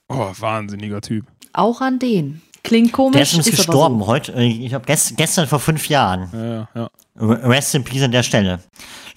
[0.09, 1.25] Oh, wahnsinniger Typ.
[1.53, 2.41] Auch an den.
[2.63, 3.13] Klingt komisch.
[3.13, 4.07] Der ist aber gestorben so.
[4.07, 4.31] heute.
[4.41, 6.29] Ich glaube, gest, gestern vor fünf Jahren.
[6.31, 6.89] Ja, ja, ja.
[7.15, 8.59] Rest in Peace an der Stelle.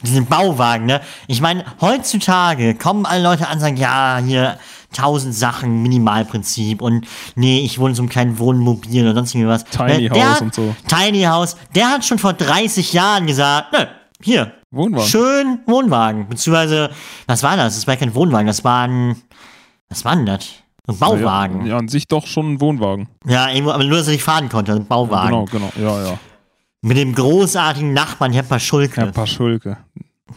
[0.03, 1.01] Diesen Bauwagen, ne?
[1.29, 4.59] Ich meine, heutzutage kommen alle Leute an und sagen, ja, hier
[4.93, 9.65] tausend Sachen, Minimalprinzip und nee, ich wohne in so einem kleinen Wohnmobil oder sonst irgendwas.
[9.65, 10.75] Tiny Ne, der House und so.
[10.89, 13.89] Tiny House, der hat schon vor 30 Jahren gesagt, ne,
[14.23, 15.07] hier, Wohnwagen.
[15.07, 16.29] schön Wohnwagen.
[16.29, 16.91] Beziehungsweise,
[17.27, 17.75] was war das?
[17.75, 19.17] Das war kein Wohnwagen, das war ein,
[19.89, 20.49] was war denn das?
[20.89, 21.63] Ein Bauwagen.
[21.63, 23.09] Ja, ja, an sich doch schon ein Wohnwagen.
[23.27, 25.47] Ja, irgendwo, aber nur, dass er nicht fahren konnte, ein Bauwagen.
[25.47, 25.73] Genau, genau.
[25.77, 26.19] Ja, ja.
[26.83, 29.01] Mit dem großartigen Nachbarn Herr Paschulke.
[29.01, 29.79] Herr Paschulke.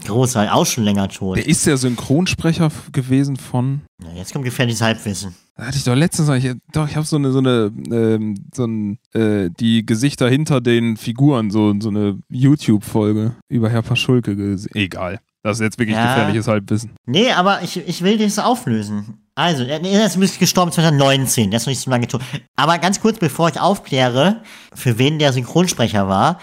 [0.05, 1.37] Großartig, auch schon länger tot.
[1.37, 3.81] Der ist der Synchronsprecher gewesen von.
[4.03, 5.35] Ja, jetzt kommt gefährliches Halbwissen.
[5.55, 8.65] Da hatte ich doch letztens, ich, doch, ich habe so eine, so eine, ähm, so
[8.65, 14.71] ein, äh, die Gesichter hinter den Figuren, so, so eine YouTube-Folge über Herr Paschulke gesehen.
[14.75, 15.19] Egal.
[15.41, 16.05] Das ist jetzt wirklich Ja.
[16.15, 16.91] gefährliches Halbwissen.
[17.05, 19.17] Nee, aber ich, ich will das auflösen.
[19.35, 22.21] Also, er ist müsste gestorben 2019, der ist noch nicht so lange tot.
[22.57, 24.43] Aber ganz kurz, bevor ich aufkläre,
[24.75, 26.39] für wen der Synchronsprecher war,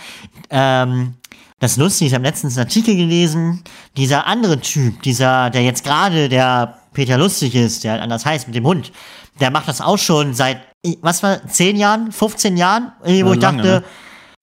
[0.51, 1.15] ähm,
[1.59, 3.63] das Lustige, ich habe letztens einen Artikel gelesen,
[3.97, 8.47] dieser andere Typ, dieser, der jetzt gerade der Peter Lustig ist, der halt anders heißt,
[8.47, 8.93] mit dem Hund,
[9.41, 10.61] der macht das auch schon seit,
[11.01, 13.85] was war, 10 Jahren, 15 Jahren, wo ich lange, dachte,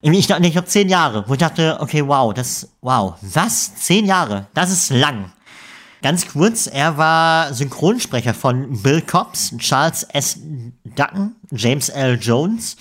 [0.02, 0.16] ne?
[0.16, 3.74] ich, dachte, ich glaube 10 Jahre, wo ich dachte, okay, wow, das, wow, was?
[3.76, 5.32] 10 Jahre, das ist lang.
[6.02, 10.38] Ganz kurz, er war Synchronsprecher von Bill Cobbs, Charles S.
[10.84, 12.18] Dutton, James L.
[12.20, 12.76] Jones,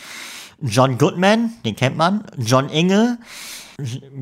[0.60, 3.17] John Goodman, den kennt man, John Inge,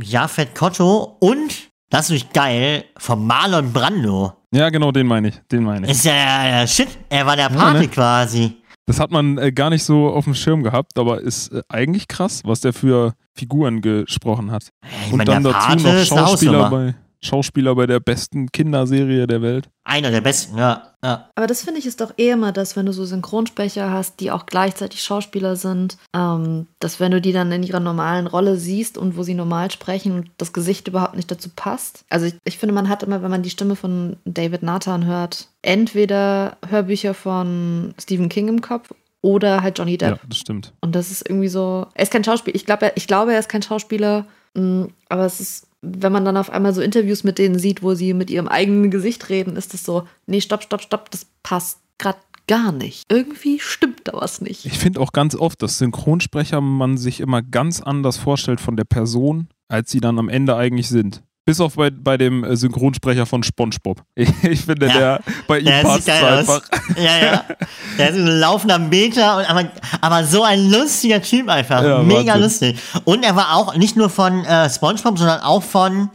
[0.02, 4.34] Jafet Kotto und, das ist natürlich geil, von Marlon Brando.
[4.54, 5.36] Ja, genau, den meine ich.
[5.52, 5.92] Den meine ich.
[5.94, 7.88] Ist ja der Shit, er war der Pate ne?
[7.88, 8.58] quasi.
[8.86, 12.08] Das hat man äh, gar nicht so auf dem Schirm gehabt, aber ist äh, eigentlich
[12.08, 14.70] krass, was der für Figuren gesprochen hat.
[15.06, 19.28] Ich Und meine, dann der dazu Pate noch Schauspieler bei, Schauspieler bei der besten Kinderserie
[19.28, 19.70] der Welt.
[19.84, 20.94] Einer der besten, ja.
[21.04, 21.30] ja.
[21.36, 24.32] Aber das finde ich ist doch eh immer das, wenn du so Synchronsprecher hast, die
[24.32, 28.98] auch gleichzeitig Schauspieler sind, ähm, dass wenn du die dann in ihrer normalen Rolle siehst
[28.98, 32.06] und wo sie normal sprechen und das Gesicht überhaupt nicht dazu passt.
[32.10, 35.48] Also ich, ich finde, man hat immer, wenn man die Stimme von David Nathan hört,
[35.62, 40.18] entweder Hörbücher von Stephen King im Kopf oder halt Johnny Depp.
[40.18, 40.74] Ja, das stimmt.
[40.82, 41.88] Und das ist irgendwie so.
[41.94, 42.56] Er ist kein Schauspieler.
[42.56, 44.26] Ich glaube, er, ich glaube, er ist kein Schauspieler.
[44.56, 47.94] mm, Aber es ist, wenn man dann auf einmal so Interviews mit denen sieht, wo
[47.96, 51.80] sie mit ihrem eigenen Gesicht reden, ist es so, nee, stopp, stopp, stopp, das passt
[51.98, 53.12] gerade gar nicht.
[53.12, 54.66] Irgendwie stimmt da was nicht.
[54.66, 58.84] Ich finde auch ganz oft, dass Synchronsprecher man sich immer ganz anders vorstellt von der
[58.84, 61.24] Person, als sie dann am Ende eigentlich sind.
[61.44, 64.02] Bis auf bei, bei dem äh, Synchronsprecher von SpongeBob.
[64.16, 64.94] Ich, finde, Ja.
[64.94, 66.58] der bei ihm Der passt einfach.
[66.62, 66.62] aus.
[66.98, 67.46] Ja, ja.
[67.98, 71.84] Der ist ein laufender Meter, und, aber, aber so ein lustiger Typ einfach.
[71.84, 72.42] Ja, Mega Wahnsinn.
[72.76, 72.80] lustig.
[73.06, 76.10] Und er war auch nicht nur von äh, Spongebob, sondern auch von.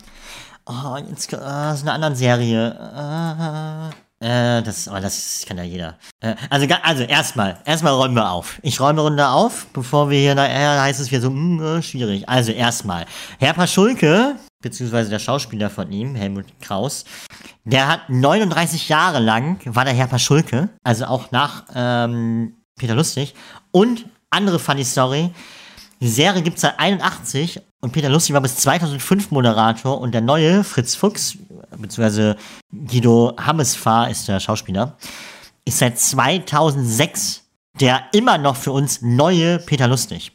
[0.65, 1.43] Oh, jetzt äh, so
[1.83, 3.93] einer anderen Serie.
[4.21, 5.97] Äh, äh, das, oh, das kann ja jeder.
[6.21, 8.59] Äh, also, also erstmal, erstmal räumen wir auf.
[8.63, 12.29] Ich räume Runde auf, bevor wir hier nachher heißt es wieder so, hm, äh, schwierig.
[12.29, 13.05] Also erstmal,
[13.39, 14.37] Herr Paschulke,
[14.67, 17.05] beziehungsweise der Schauspieler von ihm, Helmut Kraus,
[17.65, 23.35] der hat 39 Jahre lang, war der Herr Paschulke, also auch nach ähm, Peter Lustig.
[23.71, 25.31] Und andere funny Story,
[26.01, 30.21] die Serie gibt es seit 81 und Peter Lustig war bis 2005 Moderator und der
[30.21, 31.39] neue Fritz Fuchs,
[31.71, 32.37] beziehungsweise
[32.73, 34.97] Guido Hammesfahr ist der Schauspieler,
[35.65, 37.45] ist seit 2006
[37.81, 40.33] der immer noch für uns neue Peter Lustig.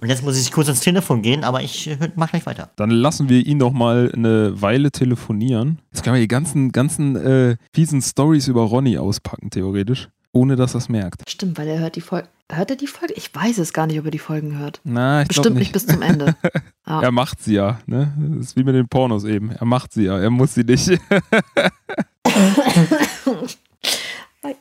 [0.00, 2.70] Und jetzt muss ich kurz ans Telefon gehen, aber ich äh, mach gleich weiter.
[2.76, 5.78] Dann lassen wir ihn doch mal eine Weile telefonieren.
[5.92, 10.08] Jetzt können wir die ganzen, ganzen äh, fiesen Stories über Ronny auspacken, theoretisch.
[10.32, 11.22] Ohne dass er es merkt.
[11.30, 12.26] Stimmt, weil er hört die Folge.
[12.50, 13.14] Hört er die Folge?
[13.14, 14.80] Ich weiß es gar nicht, ob er die Folgen hört.
[14.82, 15.74] Na, ich glaube Bestimmt nicht.
[15.74, 15.86] nicht.
[15.86, 16.34] bis zum Ende.
[16.86, 17.00] Ja.
[17.00, 18.12] Er macht sie ja, ne?
[18.18, 19.52] Das ist wie mit den Pornos eben.
[19.52, 20.86] Er macht sie ja, er muss sie nicht.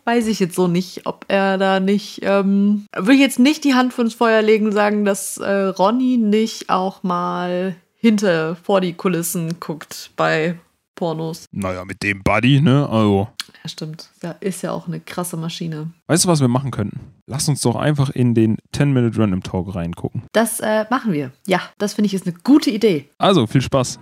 [0.05, 2.19] Weiß ich jetzt so nicht, ob er da nicht.
[2.23, 6.17] Ähm, will ich jetzt nicht die Hand ins Feuer legen und sagen, dass äh, Ronny
[6.17, 10.55] nicht auch mal hinter vor die Kulissen guckt bei
[10.95, 11.45] Pornos.
[11.51, 12.87] naja, mit dem Buddy, ne?
[12.87, 13.27] Also.
[13.63, 14.09] Ja, stimmt.
[14.21, 15.91] Ja, ist ja auch eine krasse Maschine.
[16.07, 16.99] Weißt du, was wir machen könnten?
[17.25, 20.23] Lass uns doch einfach in den 10-Minute Random Talk reingucken.
[20.33, 21.31] Das äh, machen wir.
[21.47, 23.09] Ja, das finde ich ist eine gute Idee.
[23.17, 23.99] Also, viel Spaß.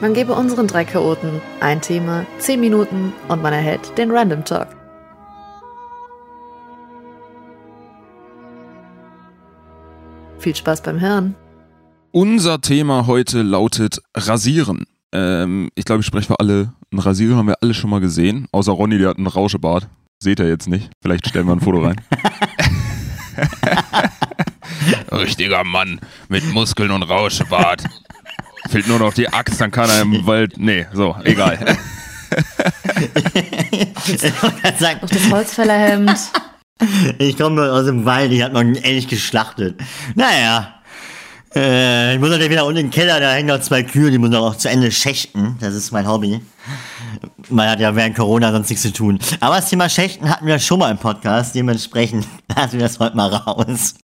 [0.00, 4.77] Man gebe unseren drei Chaoten ein Thema, 10 Minuten und man erhält den Random Talk.
[10.38, 11.34] Viel Spaß beim Hören.
[12.12, 14.84] Unser Thema heute lautet Rasieren.
[15.12, 16.72] Ähm, ich glaube, ich spreche für alle.
[16.90, 18.46] Einen Rasierer haben wir alle schon mal gesehen.
[18.52, 19.88] Außer Ronny, der hat einen Rauschebart.
[20.20, 20.90] Seht ihr jetzt nicht.
[21.02, 22.00] Vielleicht stellen wir ein Foto rein.
[25.12, 27.84] Richtiger Mann mit Muskeln und Rauschebart.
[28.68, 30.54] Fehlt nur noch die Axt, dann kann er im Wald.
[30.56, 31.58] Nee, so, egal.
[34.06, 36.18] ich wollte gerade sagen, Noch das Holzfällerhemd.
[37.18, 39.80] Ich komme nur aus dem Wald, ich hab noch einen Elch geschlachtet.
[40.14, 40.74] Naja.
[41.54, 44.30] Äh, ich muss natürlich wieder unten im Keller, da hängen noch zwei Kühe, die muss
[44.30, 45.56] noch auch zu Ende schächten.
[45.60, 46.40] Das ist mein Hobby.
[47.48, 49.18] Man hat ja während Corona sonst nichts zu tun.
[49.40, 53.16] Aber das Thema Schächten hatten wir schon mal im Podcast, dementsprechend lassen wir das heute
[53.16, 53.94] mal raus.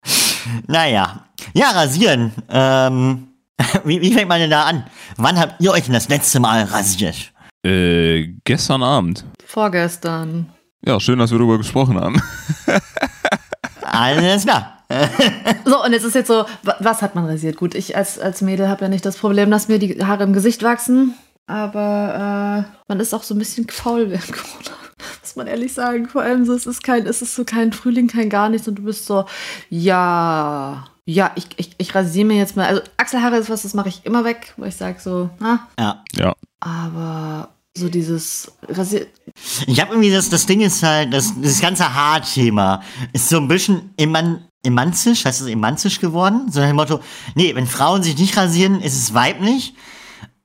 [0.67, 1.27] Naja.
[1.53, 2.33] Ja, rasieren.
[2.49, 3.29] Ähm,
[3.85, 4.85] wie, wie fängt man denn da an?
[5.17, 7.33] Wann habt ihr euch denn das letzte Mal rasiert?
[7.65, 9.25] Äh, gestern Abend.
[9.47, 10.54] Vorgestern.
[10.87, 12.20] Ja, schön, dass wir darüber gesprochen haben.
[13.83, 14.70] Alles klar.
[15.64, 17.57] So, und jetzt ist jetzt so, wa- was hat man rasiert?
[17.57, 20.33] Gut, ich als, als Mädel habe ja nicht das Problem, dass mir die Haare im
[20.35, 21.14] Gesicht wachsen.
[21.47, 24.77] Aber äh, man ist auch so ein bisschen faul während Corona.
[25.23, 26.07] Muss man ehrlich sagen.
[26.09, 28.77] Vor allem so, es ist kein, es ist so kein Frühling, kein gar nichts und
[28.79, 29.25] du bist so,
[29.70, 32.66] ja, ja, ich, ich, ich rasiere mir jetzt mal.
[32.66, 36.03] Also Achselhaare ist was, das mache ich immer weg, weil ich sage so, ah, Ja.
[36.14, 36.35] Ja.
[36.61, 39.07] aber so dieses Rasier.
[39.67, 42.83] Ich habe irgendwie das, das Ding ist halt, das, das ganze Haarthema
[43.13, 46.51] ist so ein bisschen eman, emanzisch, heißt es emanzisch geworden?
[46.51, 47.01] So nach dem Motto,
[47.35, 49.75] nee, wenn Frauen sich nicht rasieren, ist es weiblich.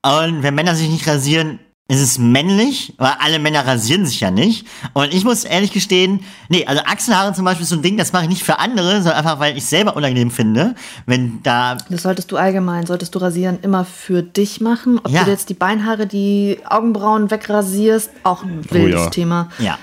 [0.01, 4.31] Und wenn Männer sich nicht rasieren, ist es männlich, weil alle Männer rasieren sich ja
[4.31, 4.65] nicht.
[4.93, 8.13] Und ich muss ehrlich gestehen, nee, also Achselhaare zum Beispiel ist so ein Ding, das
[8.13, 10.75] mache ich nicht für andere, sondern einfach, weil ich selber unangenehm finde,
[11.07, 14.99] wenn da Das solltest du allgemein, solltest du Rasieren immer für dich machen.
[15.03, 15.23] Ob Ja.
[15.25, 19.09] du jetzt die Beinhaare, die Augenbrauen wegrasierst, auch ein wildes ja.
[19.09, 19.49] Thema.
[19.57, 19.77] ja,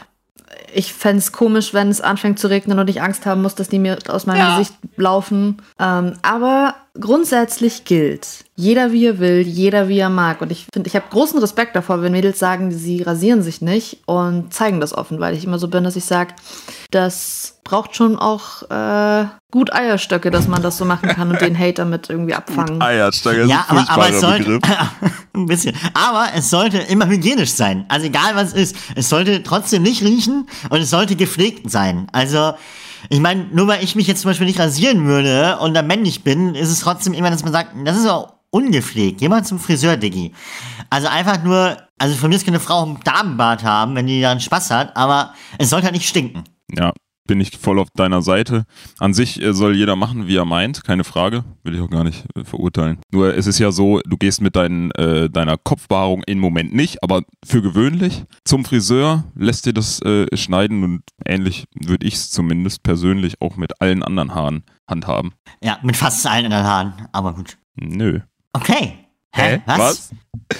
[0.72, 3.68] Ich fände es komisch, wenn es anfängt zu regnen und ich Angst haben muss, dass
[3.68, 4.58] die mir aus meinem Ja.
[4.58, 5.60] Gesicht laufen.
[5.80, 10.40] Ähm, aber grundsätzlich gilt, jeder wie er will, jeder wie er mag.
[10.40, 13.98] Und ich finde, ich habe großen Respekt davor, wenn Mädels sagen, sie rasieren sich nicht
[14.06, 16.34] und zeigen das offen, weil ich immer so bin, dass ich sage,
[16.90, 21.58] das braucht schon auch äh, gut Eierstöcke, dass man das so machen kann und den
[21.58, 22.80] Hater mit irgendwie abfangen.
[22.80, 24.60] Eierstöcke ist Ja, ein aber, aber es sollte
[25.34, 25.76] ein bisschen.
[25.92, 27.84] Aber es sollte immer hygienisch sein.
[27.88, 32.06] Also egal was es ist, es sollte trotzdem nicht riechen und es sollte gepflegt sein.
[32.12, 32.54] Also
[33.10, 36.24] ich meine, nur weil ich mich jetzt zum Beispiel nicht rasieren würde und dann männlich
[36.24, 39.20] bin, ist es trotzdem immer, dass man sagt, das ist auch ungepflegt.
[39.20, 40.32] Geh mal zum Friseur, Diggi.
[40.90, 44.40] Also einfach nur, also von mir ist keine Frau einen Damenbart haben, wenn die dann
[44.40, 46.44] Spaß hat, aber es sollte halt nicht stinken.
[46.74, 46.92] Ja,
[47.26, 48.64] bin ich voll auf deiner Seite.
[48.98, 51.44] An sich äh, soll jeder machen, wie er meint, keine Frage.
[51.64, 52.98] Will ich auch gar nicht äh, verurteilen.
[53.12, 57.02] Nur es ist ja so, du gehst mit deinen, äh, deiner Kopfbehaarung im Moment nicht,
[57.02, 62.30] aber für gewöhnlich zum Friseur, lässt dir das äh, schneiden und ähnlich würde ich es
[62.30, 65.34] zumindest persönlich auch mit allen anderen Haaren handhaben.
[65.62, 67.58] Ja, mit fast allen anderen Haaren, aber gut.
[67.74, 68.20] Nö.
[68.56, 68.98] Okay.
[69.34, 69.60] Hä?
[69.66, 70.10] Was?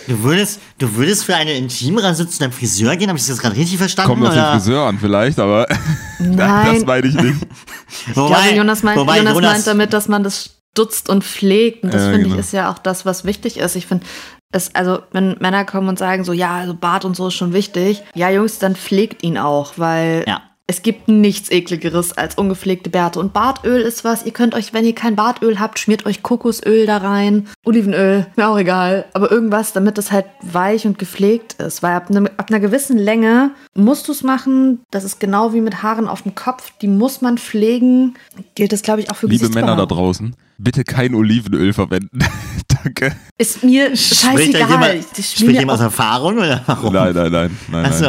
[0.09, 3.09] Du würdest, du würdest für eine Intimrasur zu deinem Friseur gehen?
[3.09, 4.11] Habe ich das jetzt gerade richtig verstanden?
[4.11, 4.45] Kommt auf den?
[4.45, 5.67] Friseur an vielleicht, aber
[6.19, 7.47] Nein, das meine ich nicht.
[8.09, 11.85] Ich glaube, Jonas, meint, wobei Jonas, Jonas- meint damit, dass man das stutzt und pflegt.
[11.85, 12.35] Und das Ja, finde genau.
[12.35, 13.77] ich ist ja auch das, was wichtig ist.
[13.77, 14.05] Ich finde,
[14.53, 17.53] es, also, wenn Männer kommen und sagen so, ja, also Bart und so ist schon
[17.53, 20.43] wichtig, ja, Jungs, dann pflegt ihn auch, weil Ja.
[20.69, 23.21] Es gibt nichts ekligeres als ungepflegte Bärte.
[23.21, 26.87] Und Bartöl ist was, ihr könnt euch, wenn ihr kein Bartöl habt, schmiert euch Kokosöl
[26.87, 31.85] da rein, Olivenöl, mir auch egal, aber irgendwas, damit es halt weich und gepflegt ist.
[31.85, 34.81] Weil ab, ne, ab einer gewissen Länge musst du es machen.
[34.91, 36.73] Das ist genau wie mit Haaren auf dem Kopf.
[36.83, 38.15] Die muss man pflegen.
[38.57, 42.19] Gilt das, glaube ich, auch für Liebe Männer da draußen, bitte kein Olivenöl verwenden.
[42.87, 43.17] Danke.
[43.37, 44.71] Ist mir scheißegal.
[44.71, 46.93] jemand, Ich spricht jemand aus Erfahrung oder warum?
[46.95, 47.59] Nein, nein, nein.
[47.69, 48.05] nein, Achso.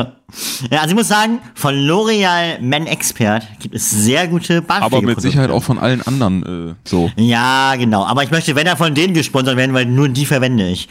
[0.70, 4.68] Ja, also ich muss sagen, von L'Oreal Men Expert gibt es sehr gute Aber mit
[4.68, 5.22] Bartpflegeprodukte.
[5.22, 7.10] Sicherheit auch von allen anderen äh, so.
[7.16, 8.06] Ja, genau.
[8.06, 10.88] Aber ich möchte, wenn er von denen gesponsert werden, weil nur die verwende ich.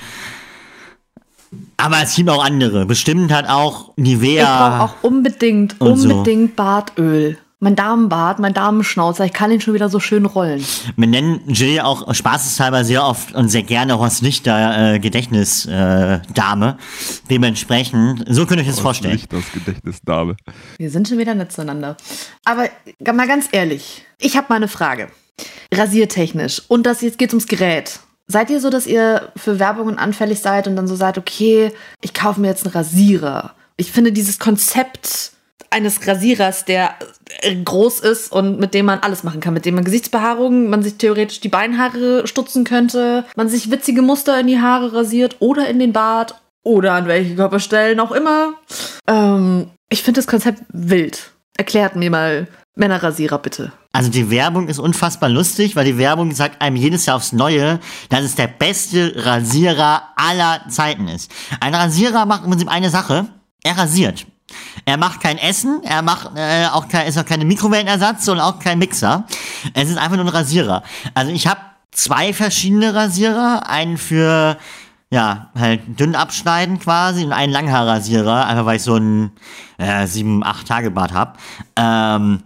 [1.77, 2.87] Aber es gibt auch andere.
[2.87, 4.85] Bestimmt hat auch Ich brauche Nivea.
[4.85, 6.09] auch unbedingt, Und so.
[6.09, 7.39] unbedingt Bartöl.
[7.67, 10.65] Mein Damenbart, mein Damenschnauzer, ich kann ihn schon wieder so schön rollen.
[10.95, 16.69] Wir nennen Jill auch spaßeshalber sehr oft und sehr gerne Horst Lichter äh, Gedächtnisdame.
[16.79, 17.13] Äh.
[17.29, 19.15] Dementsprechend, so könnt ihr euch das vorstellen.
[19.15, 20.37] Nicht das Gedächtnisdame.
[20.79, 21.97] Wir sind schon wieder nett zueinander.
[22.45, 22.69] Aber
[23.01, 25.09] g- mal ganz ehrlich, ich habe mal eine Frage.
[25.75, 26.63] Rasiertechnisch.
[26.69, 27.99] Und das jetzt geht ums Gerät.
[28.29, 32.15] Seid ihr so, dass ihr für Werbungen anfällig seid und dann so seid, okay, ich
[32.15, 33.55] kaufe mir jetzt einen Rasierer.
[33.77, 35.33] Ich finde dieses Konzept
[35.71, 36.95] eines Rasierers, der
[37.41, 40.83] äh, groß ist und mit dem man alles machen kann, mit dem man Gesichtsbehaarung, man
[40.83, 45.69] sich theoretisch die Beinhaare stutzen könnte, man sich witzige Muster in die Haare rasiert oder
[45.69, 48.55] in den Bart oder an welche Körperstellen auch immer.
[49.07, 51.33] Ähm, ich finde das Konzept wild.
[51.57, 53.73] Erklärt mir mal Männerrasierer bitte.
[53.93, 57.81] Also die Werbung ist unfassbar lustig, weil die Werbung sagt einem jedes Jahr aufs Neue,
[58.11, 61.31] dass es der beste Rasierer aller Zeiten ist.
[61.61, 63.27] Ein Rasierer macht im Prinzip eine Sache,
[63.65, 64.27] er rasiert.
[64.85, 68.59] Er macht kein Essen, er macht äh, auch kein, ist auch keine Mikrowellenersatz und auch
[68.61, 69.25] kein Mixer.
[69.75, 70.83] Es ist einfach nur ein Rasierer.
[71.15, 74.57] Also ich habe zwei verschiedene Rasierer, einen für
[75.11, 79.33] ja, halt dünn abschneiden quasi und einen Langhaarrasierer, einfach weil ich so einen
[79.79, 81.39] äh, 7, 8 Tage Bart hab.
[81.77, 82.43] Ähm,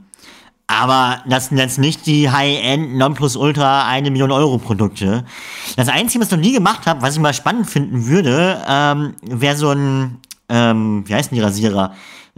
[0.66, 5.24] Aber das sind jetzt nicht die High-End Nonplusultra eine Million Euro Produkte.
[5.76, 9.14] Das Einzige, was ich noch nie gemacht habe, was ich mal spannend finden würde, ähm,
[9.22, 10.18] wäre so ein,
[10.50, 11.94] ähm, wie heißen die Rasierer?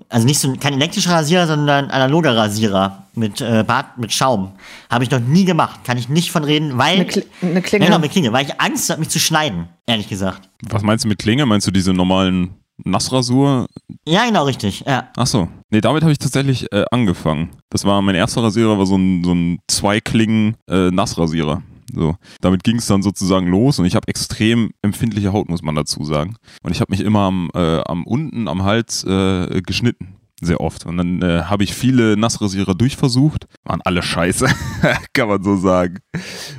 [0.09, 4.53] Also nicht so ein, kein elektrischer Rasierer, sondern analoger Rasierer mit äh, Bart, mit Schaum.
[4.90, 5.81] Habe ich noch nie gemacht.
[5.85, 6.94] Kann ich nicht von reden, weil.
[6.94, 7.87] Eine, Kli eine Klinge.
[7.87, 10.48] Genau, mit Klinge, weil ich Angst habe, mich zu schneiden, ehrlich gesagt.
[10.68, 11.46] Was meinst du mit Klinge?
[11.46, 13.66] Meinst du diese normalen Nassrasur?
[14.07, 14.85] Ja, genau, richtig.
[14.87, 15.11] Ja.
[15.16, 15.48] Ach so.
[15.70, 17.51] Nee, damit habe ich tatsächlich äh, angefangen.
[17.70, 21.62] Das war mein erster Rasierer, war so ein, so ein Zweiklingen äh, Nassrasierer.
[21.94, 25.74] So, damit ging es dann sozusagen los und ich habe extrem empfindliche Haut, muss man
[25.74, 26.37] dazu sagen.
[26.62, 30.16] Und ich habe mich immer am, äh, am unten am Hals äh, geschnitten.
[30.40, 30.87] Sehr oft.
[30.87, 33.46] Und dann äh, habe ich viele Nassrasierer durchversucht.
[33.62, 34.48] Waren alle scheiße,
[35.12, 35.98] kann man so sagen.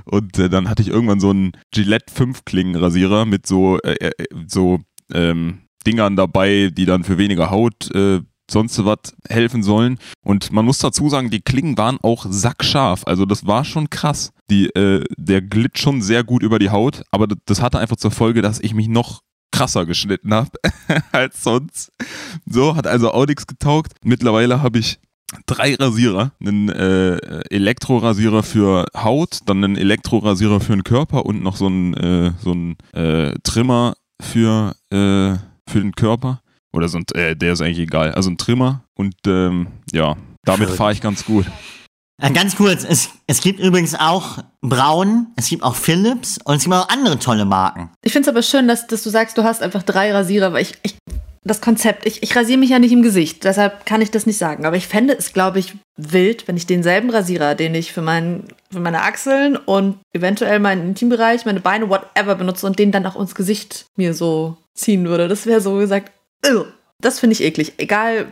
[0.05, 4.11] Und äh, dann hatte ich irgendwann so einen Gillette 5-Klingen-Rasierer mit so, äh, äh,
[4.47, 4.79] so
[5.13, 9.97] ähm, Dingern dabei, die dann für weniger Haut äh, sonst was helfen sollen.
[10.23, 13.03] Und man muss dazu sagen, die Klingen waren auch sackscharf.
[13.05, 14.31] Also das war schon krass.
[14.49, 18.11] Die, äh, der glitt schon sehr gut über die Haut, aber das hatte einfach zur
[18.11, 20.49] Folge, dass ich mich noch krasser geschnitten habe
[21.11, 21.91] als sonst.
[22.45, 23.93] So, hat also auch nichts getaugt.
[24.03, 24.99] Mittlerweile habe ich
[25.45, 26.31] drei Rasierer.
[26.39, 27.17] Einen äh,
[27.49, 32.51] Elektrorasierer für Haut, dann einen Elektrorasierer für den Körper und noch so einen, äh, so
[32.51, 35.37] einen äh, Trimmer für, äh,
[35.69, 36.41] für den Körper.
[36.73, 38.11] Oder so ein, äh, der ist eigentlich egal.
[38.13, 41.45] Also ein Trimmer und ähm, ja, damit fahre ich ganz gut.
[42.21, 46.63] Äh, Ganz kurz, es, es gibt übrigens auch Braun, es gibt auch Philips und es
[46.63, 47.89] gibt auch andere tolle Marken.
[48.03, 50.61] Ich finde es aber schön, dass, dass du sagst, du hast einfach drei Rasierer, weil
[50.61, 50.95] ich, ich
[51.45, 54.37] das Konzept, ich, ich rasiere mich ja nicht im Gesicht, deshalb kann ich das nicht
[54.37, 54.65] sagen.
[54.65, 58.45] Aber ich fände es, glaube ich, wild, wenn ich denselben Rasierer, den ich für, mein,
[58.71, 63.19] für meine Achseln und eventuell meinen Intimbereich, meine Beine, whatever benutze und den dann auch
[63.19, 65.27] ins Gesicht mir so ziehen würde.
[65.27, 66.11] Das wäre so gesagt.
[67.03, 67.73] Das finde ich eklig.
[67.77, 68.31] Egal,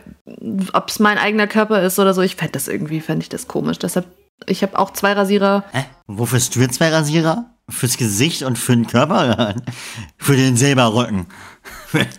[0.72, 3.46] ob es mein eigener Körper ist oder so, ich fände das irgendwie, fände ich das
[3.46, 3.78] komisch.
[3.78, 4.06] Deshalb,
[4.46, 5.64] ich habe auch zwei Rasierer.
[5.72, 5.84] Hä?
[6.06, 7.50] Wofür hast du jetzt zwei Rasierer?
[7.68, 9.54] Fürs Gesicht und für den Körper?
[10.18, 11.26] für den Silberrücken.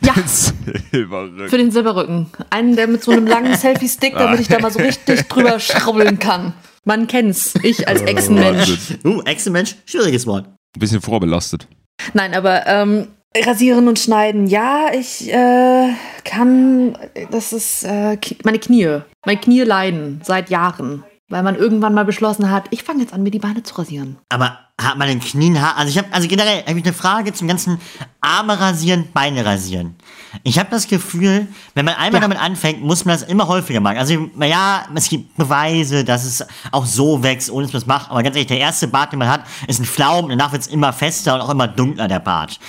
[0.02, 1.50] Ja, Silberrücken.
[1.50, 2.28] für den Silberrücken.
[2.50, 6.20] Einen, der mit so einem langen Selfie-Stick, damit ich da mal so richtig drüber schraubeln
[6.20, 6.54] kann.
[6.86, 7.56] Man kennt's.
[7.64, 8.70] Ich als Echsenmensch.
[8.70, 9.00] Wahnsinn.
[9.06, 10.46] Uh, Echsenmensch, schwieriges Wort.
[10.48, 11.68] Ein bisschen vorbelastet.
[12.14, 15.90] Nein, aber ähm, rasieren und schneiden, ja, ich äh,
[16.24, 16.98] kann,
[17.32, 19.00] das ist äh, meine Knie.
[19.26, 23.24] Meine Knie leiden seit Jahren, weil man irgendwann mal beschlossen hat, ich fange jetzt an,
[23.24, 24.18] mir die Beine zu rasieren.
[24.30, 25.78] Aber hat man den Knien Haar?
[25.78, 27.80] Also ich habe, also generell habe ich eine Frage zum ganzen
[28.22, 29.96] Arme rasieren, Beine rasieren.
[30.44, 32.28] Ich habe das Gefühl, wenn man einmal Ja.
[32.28, 33.98] damit anfängt, muss man das immer häufiger machen.
[33.98, 38.10] Also ja, es gibt Beweise, dass es auch so wächst, ohne dass man es macht.
[38.10, 40.30] Aber ganz ehrlich, der erste Bart, den man hat, ist ein Pflaum.
[40.30, 42.60] Danach wird es immer fester und auch immer dunkler der Bart.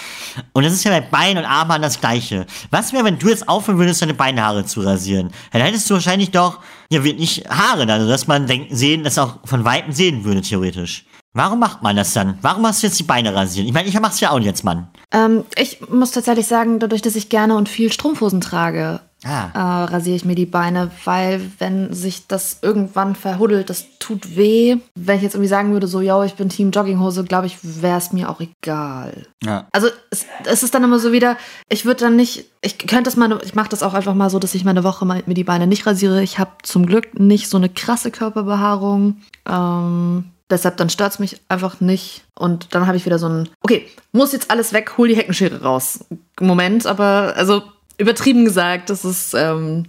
[0.52, 2.44] Und das ist ja bei Beinen und Armen das Gleiche.
[2.70, 5.30] Was wäre, wenn du jetzt aufhören würdest, deine Beinhaare zu rasieren?
[5.52, 9.38] Dann hättest du wahrscheinlich doch ja wirklich Haare, dann, dass man denken, sehen, das auch
[9.44, 11.06] von weitem sehen würde theoretisch.
[11.36, 12.38] Warum macht man das dann?
[12.42, 13.66] Warum hast du jetzt die Beine rasieren?
[13.66, 14.86] Ich meine, ich mach's ja auch jetzt, Mann.
[15.12, 19.48] Ähm, ich muss tatsächlich sagen, dadurch, dass ich gerne und viel Strumpfhosen trage, Ah.
[19.54, 24.76] äh, rasiere ich mir die Beine, weil wenn sich das irgendwann verhuddelt, das tut weh.
[24.94, 27.96] Wenn ich jetzt irgendwie sagen würde, so, yo, ich bin Team Jogginghose, glaube ich, wäre
[27.96, 29.26] es mir auch egal.
[29.42, 29.66] Ja.
[29.72, 31.38] Also es, es ist dann immer so wieder,
[31.70, 34.38] ich würde dann nicht, ich könnte das mal, ich mache das auch einfach mal so,
[34.38, 36.22] dass ich meine Woche mal mir die Beine nicht rasiere.
[36.22, 39.16] Ich habe zum Glück nicht so eine krasse Körperbehaarung.
[39.48, 42.24] Ähm, deshalb dann stört es mich einfach nicht.
[42.34, 45.62] Und dann habe ich wieder so ein, okay, muss jetzt alles weg, hol die Heckenschere
[45.62, 46.04] raus.
[46.40, 47.62] Moment, aber also
[47.98, 49.84] übertrieben gesagt, das ist ähm,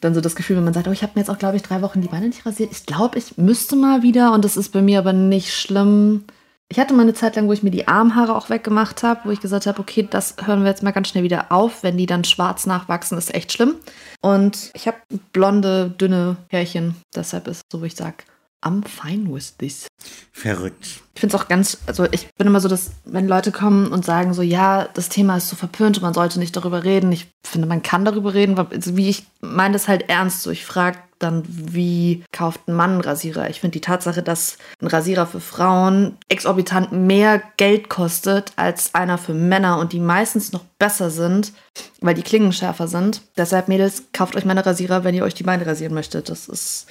[0.00, 1.62] dann so das Gefühl, wenn man sagt, oh, ich habe mir jetzt auch, glaube ich,
[1.62, 2.70] drei Wochen die Beine nicht rasiert.
[2.72, 6.24] Ich glaube, ich müsste mal wieder und das ist bei mir aber nicht schlimm.
[6.72, 9.30] Ich hatte mal eine Zeit lang, wo ich mir die Armhaare auch weggemacht habe, wo
[9.30, 11.82] ich gesagt habe, okay, das hören wir jetzt mal ganz schnell wieder auf.
[11.82, 13.74] Wenn die dann schwarz nachwachsen, ist echt schlimm.
[14.20, 14.98] Und ich habe
[15.32, 16.94] blonde, dünne Härchen.
[17.14, 18.18] Deshalb ist es so, wo ich sage,
[18.62, 19.86] I'm fine with this.
[20.32, 21.00] Verrückt.
[21.14, 24.04] Ich finde es auch ganz, also ich bin immer so, dass wenn Leute kommen und
[24.04, 27.12] sagen so, ja, das Thema ist so verpönt und man sollte nicht darüber reden.
[27.12, 30.42] Ich finde, man kann darüber reden, weil, also wie ich meine das halt ernst.
[30.42, 33.50] So, ich frage dann, wie kauft ein Mann einen Rasierer?
[33.50, 39.18] Ich finde die Tatsache, dass ein Rasierer für Frauen exorbitant mehr Geld kostet als einer
[39.18, 41.52] für Männer und die meistens noch besser sind,
[42.00, 43.22] weil die Klingen schärfer sind.
[43.36, 46.30] Deshalb, Mädels, kauft euch meine Rasierer, wenn ihr euch die Beine rasieren möchtet.
[46.30, 46.86] Das ist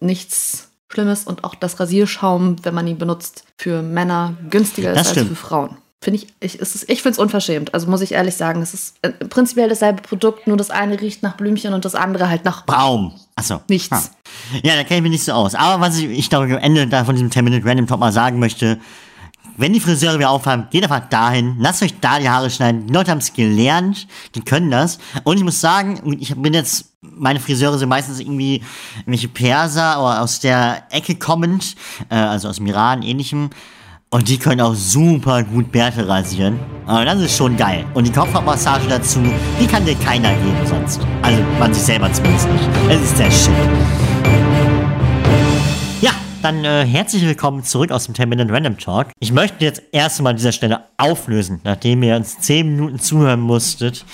[0.00, 5.10] nichts Schlimmes und auch das Rasierschaum, wenn man ihn benutzt, für Männer günstiger Das ist
[5.12, 5.30] stimmt.
[5.30, 5.76] als für Frauen.
[6.02, 7.74] Finde ich, ich, es ist, ich finde es unverschämt.
[7.74, 11.22] Also muss ich ehrlich sagen, es ist äh, prinzipiell dasselbe Produkt, nur das eine riecht
[11.22, 13.12] nach Blümchen und das andere halt nach Baum.
[13.36, 13.60] Achso.
[13.68, 13.92] nichts.
[13.92, 14.02] Ah.
[14.62, 15.54] Ja, da kenne ich mich nicht so aus.
[15.54, 18.12] Aber was ich, ich glaube, am Ende da von diesem 10 Minute Random Talk mal
[18.12, 18.80] sagen möchte,
[19.58, 22.86] wenn die Friseure wieder aufhaben, geht einfach dahin, lasst euch da die Haare schneiden.
[22.86, 24.98] Die Leute haben es gelernt, die können das.
[25.24, 28.62] Und ich muss sagen, ich bin jetzt meine Friseure sind meistens irgendwie
[28.98, 31.76] irgendwelche Perser oder aus der Ecke kommend,
[32.08, 33.50] äh, also aus dem Iran, ähnlichem.
[34.12, 36.58] Und die können auch super gut Bärte rasieren.
[36.84, 37.84] Aber das ist schon geil.
[37.94, 39.20] Und die Kopfhautmassage dazu,
[39.60, 41.00] die kann dir keiner geben sonst.
[41.22, 42.68] Also man sich selber zumindest nicht.
[42.88, 43.54] Es ist sehr schön.
[46.00, 46.10] Ja,
[46.42, 49.12] dann äh, herzlich willkommen zurück aus dem 10-Minute Random Talk.
[49.20, 53.38] Ich möchte jetzt erst mal an dieser Stelle auflösen, nachdem ihr uns 10 Minuten zuhören
[53.38, 54.04] musstet,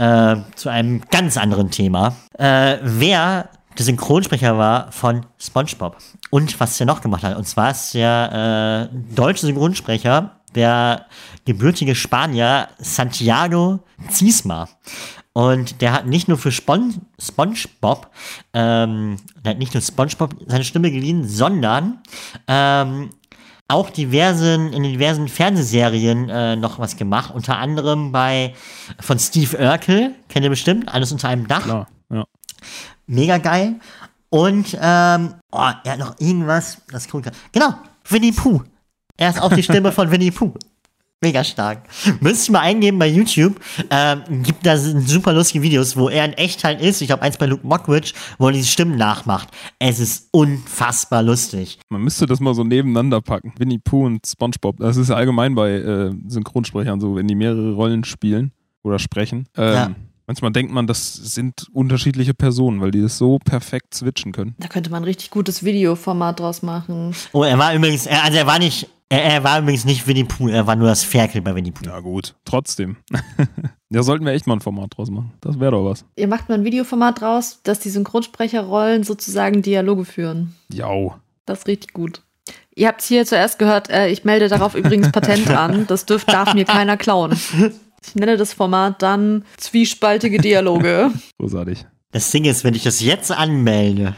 [0.00, 2.16] äh, zu einem ganz anderen Thema.
[2.38, 5.98] Äh, wer der Synchronsprecher war von SpongeBob.
[6.30, 7.36] Und was er noch gemacht hat.
[7.36, 11.06] Und zwar ist der äh, deutsche Synchronsprecher der
[11.44, 14.68] gebürtige Spanier Santiago Ziesma.
[15.32, 18.10] Und der hat nicht nur für Spon SpongeBob,
[18.52, 22.00] ähm, der hat nicht nur SpongeBob seine Stimme geliehen, sondern
[22.48, 23.10] ähm,
[23.70, 27.32] auch diversen, in diversen Fernsehserien äh, noch was gemacht.
[27.34, 28.54] Unter anderem bei
[28.98, 31.62] von Steve Urkel, kennt ihr bestimmt, alles unter einem Dach.
[31.62, 32.24] Klar, ja.
[33.06, 33.76] Mega geil.
[34.28, 37.74] Und, ähm, oh, er hat noch irgendwas, das guckt Genau,
[38.08, 38.62] Winnie Pooh.
[39.16, 40.54] Er ist auch die Stimme von Winnie Pooh.
[41.22, 41.82] Mega stark.
[42.20, 43.60] Müsst ihr mal eingeben bei YouTube.
[43.90, 47.02] Ähm, gibt da super lustige Videos, wo er in Echtheit ist.
[47.02, 49.48] Ich glaube, eins bei Luke Mockridge, wo er die Stimmen nachmacht.
[49.78, 51.78] Es ist unfassbar lustig.
[51.90, 53.52] Man müsste das mal so nebeneinander packen.
[53.58, 54.78] Winnie Pooh und SpongeBob.
[54.78, 58.52] Das ist allgemein bei äh, Synchronsprechern so, wenn die mehrere Rollen spielen
[58.82, 59.46] oder sprechen.
[59.58, 59.90] Ähm, Ja.
[60.26, 64.54] Manchmal denkt man, das sind unterschiedliche Personen, weil die das so perfekt switchen können.
[64.58, 67.12] Da könnte man ein richtig gutes Videoformat draus machen.
[67.32, 70.48] Oh, er war übrigens, also er war nicht, er, er war übrigens nicht Winnie Pooh,
[70.48, 71.84] er war nur das Ferkel bei Winnie Pooh.
[71.84, 72.36] Ja, gut.
[72.44, 72.96] Trotzdem.
[73.90, 75.32] ja, sollten wir echt mal ein Format draus machen.
[75.40, 76.04] Das wäre doch was.
[76.16, 80.54] Ihr macht mal ein Videoformat draus, dass die Synchronsprecherrollen sozusagen Dialoge führen.
[80.72, 81.16] Jau.
[81.44, 82.22] Das ist richtig gut.
[82.76, 85.86] Ihr habt es hier zuerst gehört, äh, ich melde darauf übrigens Patent an.
[85.88, 87.38] Das dürft, darf mir keiner klauen.
[88.06, 91.10] Ich nenne das Format dann zwiespaltige Dialoge.
[91.38, 91.84] Großartig.
[92.12, 94.14] Das Ding ist, wenn ich das jetzt anmelde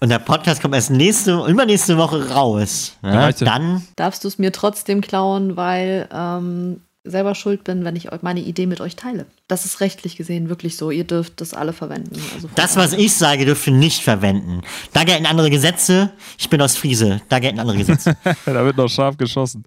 [0.00, 3.32] und der Podcast kommt erst nächste, übernächste Woche raus, Ja, ja.
[3.32, 8.40] dann, Darfst du es mir trotzdem klauen, weil ähm, selber schuld bin, wenn ich meine
[8.40, 9.26] Idee mit euch teile.
[9.48, 10.90] Das ist rechtlich gesehen wirklich so.
[10.90, 12.20] Ihr dürft das alle verwenden.
[12.34, 14.60] Also das, was ich sage, dürft ihr nicht verwenden.
[14.92, 16.10] Da gelten andere Gesetze.
[16.38, 17.20] Ich bin aus Friese.
[17.28, 18.16] Da gelten andere Gesetze.
[18.44, 19.64] da wird noch scharf geschossen.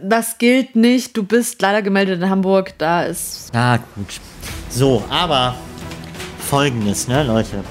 [0.00, 1.16] Das gilt nicht.
[1.16, 2.74] Du bist leider gemeldet in Hamburg.
[2.78, 3.50] Da ist.
[3.54, 4.20] ah, gut.
[4.68, 5.54] So, aber
[6.48, 7.62] folgendes, ne, Leute.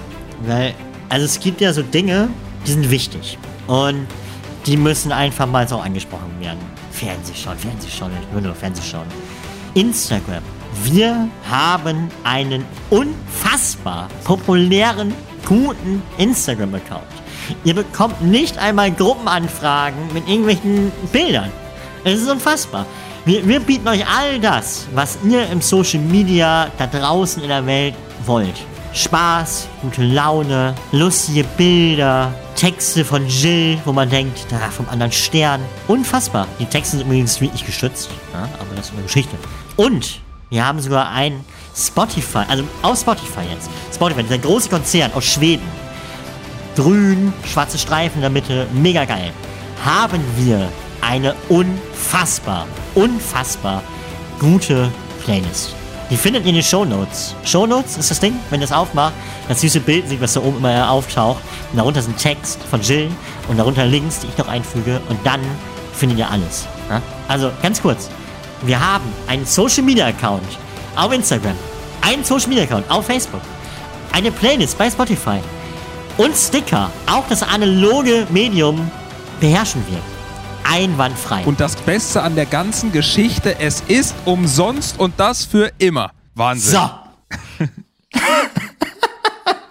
[0.45, 0.73] Weil,
[1.11, 2.29] also es gibt ja so Dinge,
[2.65, 3.37] die sind wichtig.
[3.67, 4.07] Und
[4.65, 6.59] die müssen einfach mal so angesprochen werden.
[6.91, 9.07] Fernsehschauen, Fernsehschauen, ich will nur Fernsehschauen.
[9.73, 10.41] Instagram.
[10.85, 15.13] Wir haben einen unfassbar populären,
[15.45, 17.03] guten Instagram-Account.
[17.65, 21.51] Ihr bekommt nicht einmal Gruppenanfragen mit irgendwelchen Bildern.
[22.05, 22.85] Es ist unfassbar.
[23.25, 27.65] Wir, wir bieten euch all das, was ihr im Social Media da draußen in der
[27.65, 27.95] Welt
[28.25, 28.55] wollt.
[28.93, 35.61] Spaß, gute Laune, lustige Bilder, Texte von Jill, wo man denkt, da vom anderen Stern.
[35.87, 36.47] Unfassbar.
[36.59, 39.35] Die Texte sind übrigens wirklich geschützt, ja, aber das ist eine Geschichte.
[39.77, 40.19] Und
[40.49, 43.69] wir haben sogar ein Spotify, also auf Spotify jetzt.
[43.93, 45.65] Spotify, dieser große Konzern aus Schweden.
[46.75, 49.31] Grün, schwarze Streifen in der Mitte, mega geil.
[49.85, 50.67] Haben wir
[51.01, 53.81] eine unfassbar, unfassbar
[54.39, 54.91] gute
[55.23, 55.80] Playlist.
[56.11, 57.35] Die findet ihr in den Shownotes.
[57.45, 59.13] Shownotes ist das Ding, wenn ihr es aufmacht,
[59.47, 61.41] das süße Bild sieht, was da oben immer auftaucht.
[61.71, 63.09] Und darunter ein Text von Jill
[63.47, 64.99] und darunter Links, die ich noch einfüge.
[65.07, 65.39] Und dann
[65.93, 66.67] findet ihr alles.
[67.29, 68.09] Also ganz kurz.
[68.63, 70.43] Wir haben einen Social Media Account
[70.97, 71.55] auf Instagram,
[72.01, 73.41] einen Social Media Account auf Facebook,
[74.11, 75.39] eine Playlist bei Spotify
[76.17, 76.91] und Sticker.
[77.09, 78.91] Auch das analoge Medium
[79.39, 79.99] beherrschen wir.
[80.71, 81.43] Einwandfrei.
[81.43, 86.11] Und das Beste an der ganzen Geschichte, es ist umsonst und das für immer.
[86.33, 86.79] Wahnsinn.
[86.79, 86.89] so.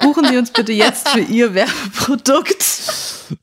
[0.01, 2.65] Buchen Sie uns bitte jetzt für Ihr Werbeprodukt.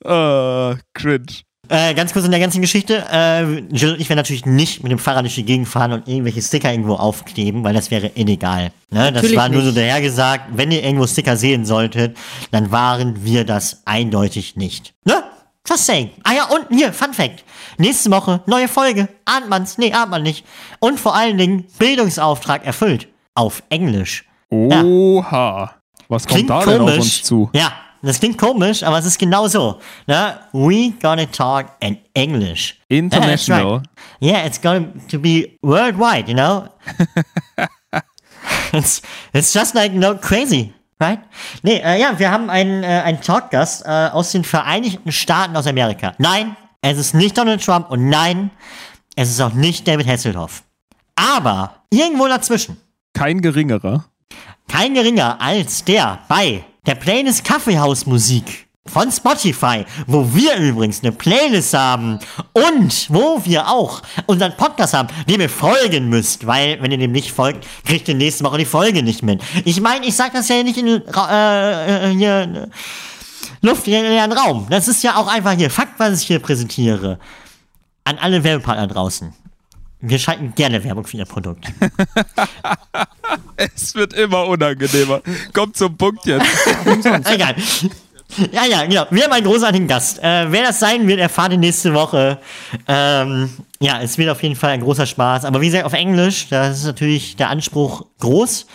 [0.05, 1.25] Äh, cringe.
[1.69, 3.03] Äh, ganz kurz in der ganzen Geschichte.
[3.11, 6.07] Äh, Jill und ich werden natürlich nicht mit dem Fahrrad durch die Gegend fahren und
[6.07, 8.71] irgendwelche Sticker irgendwo aufkleben, weil das wäre illegal.
[8.91, 9.11] Ne?
[9.11, 10.45] Das war nur so dahergesagt.
[10.53, 12.15] Wenn ihr irgendwo Sticker sehen solltet,
[12.51, 14.93] dann waren wir das eindeutig nicht.
[15.05, 15.23] Ne?
[15.67, 16.11] Just saying.
[16.23, 17.43] Ah ja, und hier, Fun Fact.
[17.77, 19.09] Nächste Woche, neue Folge.
[19.25, 19.77] Ahnt man's?
[19.77, 20.45] Nee, ahnt man nicht.
[20.79, 23.07] Und vor allen Dingen, Bildungsauftrag erfüllt.
[23.35, 24.25] Auf Englisch.
[24.49, 25.73] Oha.
[26.07, 26.77] Was kommt Klingt da komisch.
[26.77, 27.49] denn auf uns zu?
[27.53, 29.79] Ja, das klingt komisch, aber es ist genau so.
[30.05, 30.39] Ne?
[30.53, 32.79] We gonna talk in English.
[32.87, 33.81] International.
[34.21, 36.69] Yeah, Yeah, it's going to be worldwide, you know?
[38.73, 39.01] it's,
[39.33, 41.19] it's just like, no, crazy, right?
[41.63, 45.67] Nee, äh, ja, wir haben einen, äh, einen Talkgast äh, aus den Vereinigten Staaten aus
[45.67, 46.13] Amerika.
[46.17, 48.51] Nein, es ist nicht Donald Trump und nein,
[49.15, 50.63] es ist auch nicht David Hasselhoff.
[51.15, 52.77] Aber irgendwo dazwischen.
[53.13, 54.05] Kein geringerer.
[54.67, 61.73] kein geringer als der bei der Playlist Kaffeehausmusik von Spotify, wo wir übrigens eine Playlist
[61.73, 62.19] haben
[62.53, 67.11] und wo wir auch unseren Podcast haben, dem ihr folgen müsst, weil wenn ihr dem
[67.11, 69.41] nicht folgt, kriegt ihr nächste Woche die Folge nicht mit.
[69.65, 72.69] Ich meine, ich sag das ja nicht in äh, äh, hier,
[73.61, 74.67] luftleeren Raum.
[74.69, 77.19] Das ist ja auch einfach hier Fakt, was ich hier präsentiere.
[78.03, 79.33] An alle Werbepartner draußen.
[79.99, 81.65] Wir schalten gerne Werbung für Ihr Produkt.
[83.55, 85.21] es wird immer unangenehmer.
[85.53, 86.45] Kommt zum Punkt jetzt.
[87.25, 87.55] Egal.
[88.51, 89.05] Ja, ja, genau.
[89.09, 90.19] Wir haben einen großartigen Gast.
[90.19, 92.39] Äh, wer das sein wird, erfahrt ihr nächste Woche.
[92.87, 93.49] Ähm,
[93.79, 95.45] ja, es wird auf jeden Fall ein großer Spaß.
[95.45, 98.67] Aber wie gesagt, auf Englisch, da ist natürlich der Anspruch groß.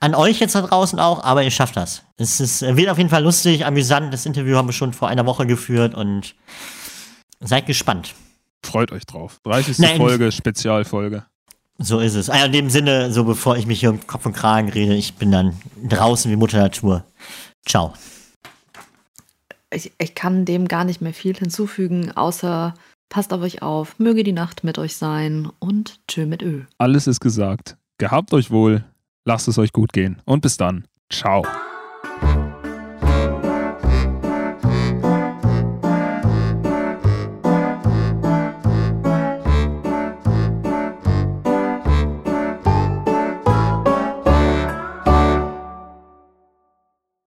[0.00, 2.02] An euch jetzt da draußen auch, aber ihr schafft das.
[2.16, 4.14] Es ist, wird auf jeden Fall lustig, amüsant.
[4.14, 6.34] Das Interview haben wir schon vor einer Woche geführt und
[7.40, 8.14] seid gespannt.
[8.64, 9.40] Freut euch drauf.
[9.44, 9.78] 30.
[9.80, 11.24] Nein, Folge, Spezialfolge.
[11.78, 12.30] So ist es.
[12.30, 15.14] Ah, in dem Sinne, so bevor ich mich hier um Kopf und Kragen rede, ich
[15.14, 17.04] bin dann draußen wie Mutter Natur.
[17.66, 17.92] Ciao
[19.74, 22.74] ich, ich kann dem gar nicht mehr viel hinzufügen, außer
[23.08, 26.62] passt auf euch auf, möge die Nacht mit euch sein und tschö mit Ö.
[26.78, 27.76] Alles ist gesagt.
[27.98, 28.84] Gehabt euch wohl,
[29.24, 30.84] lasst es euch gut gehen und bis dann.
[31.10, 31.44] Ciao.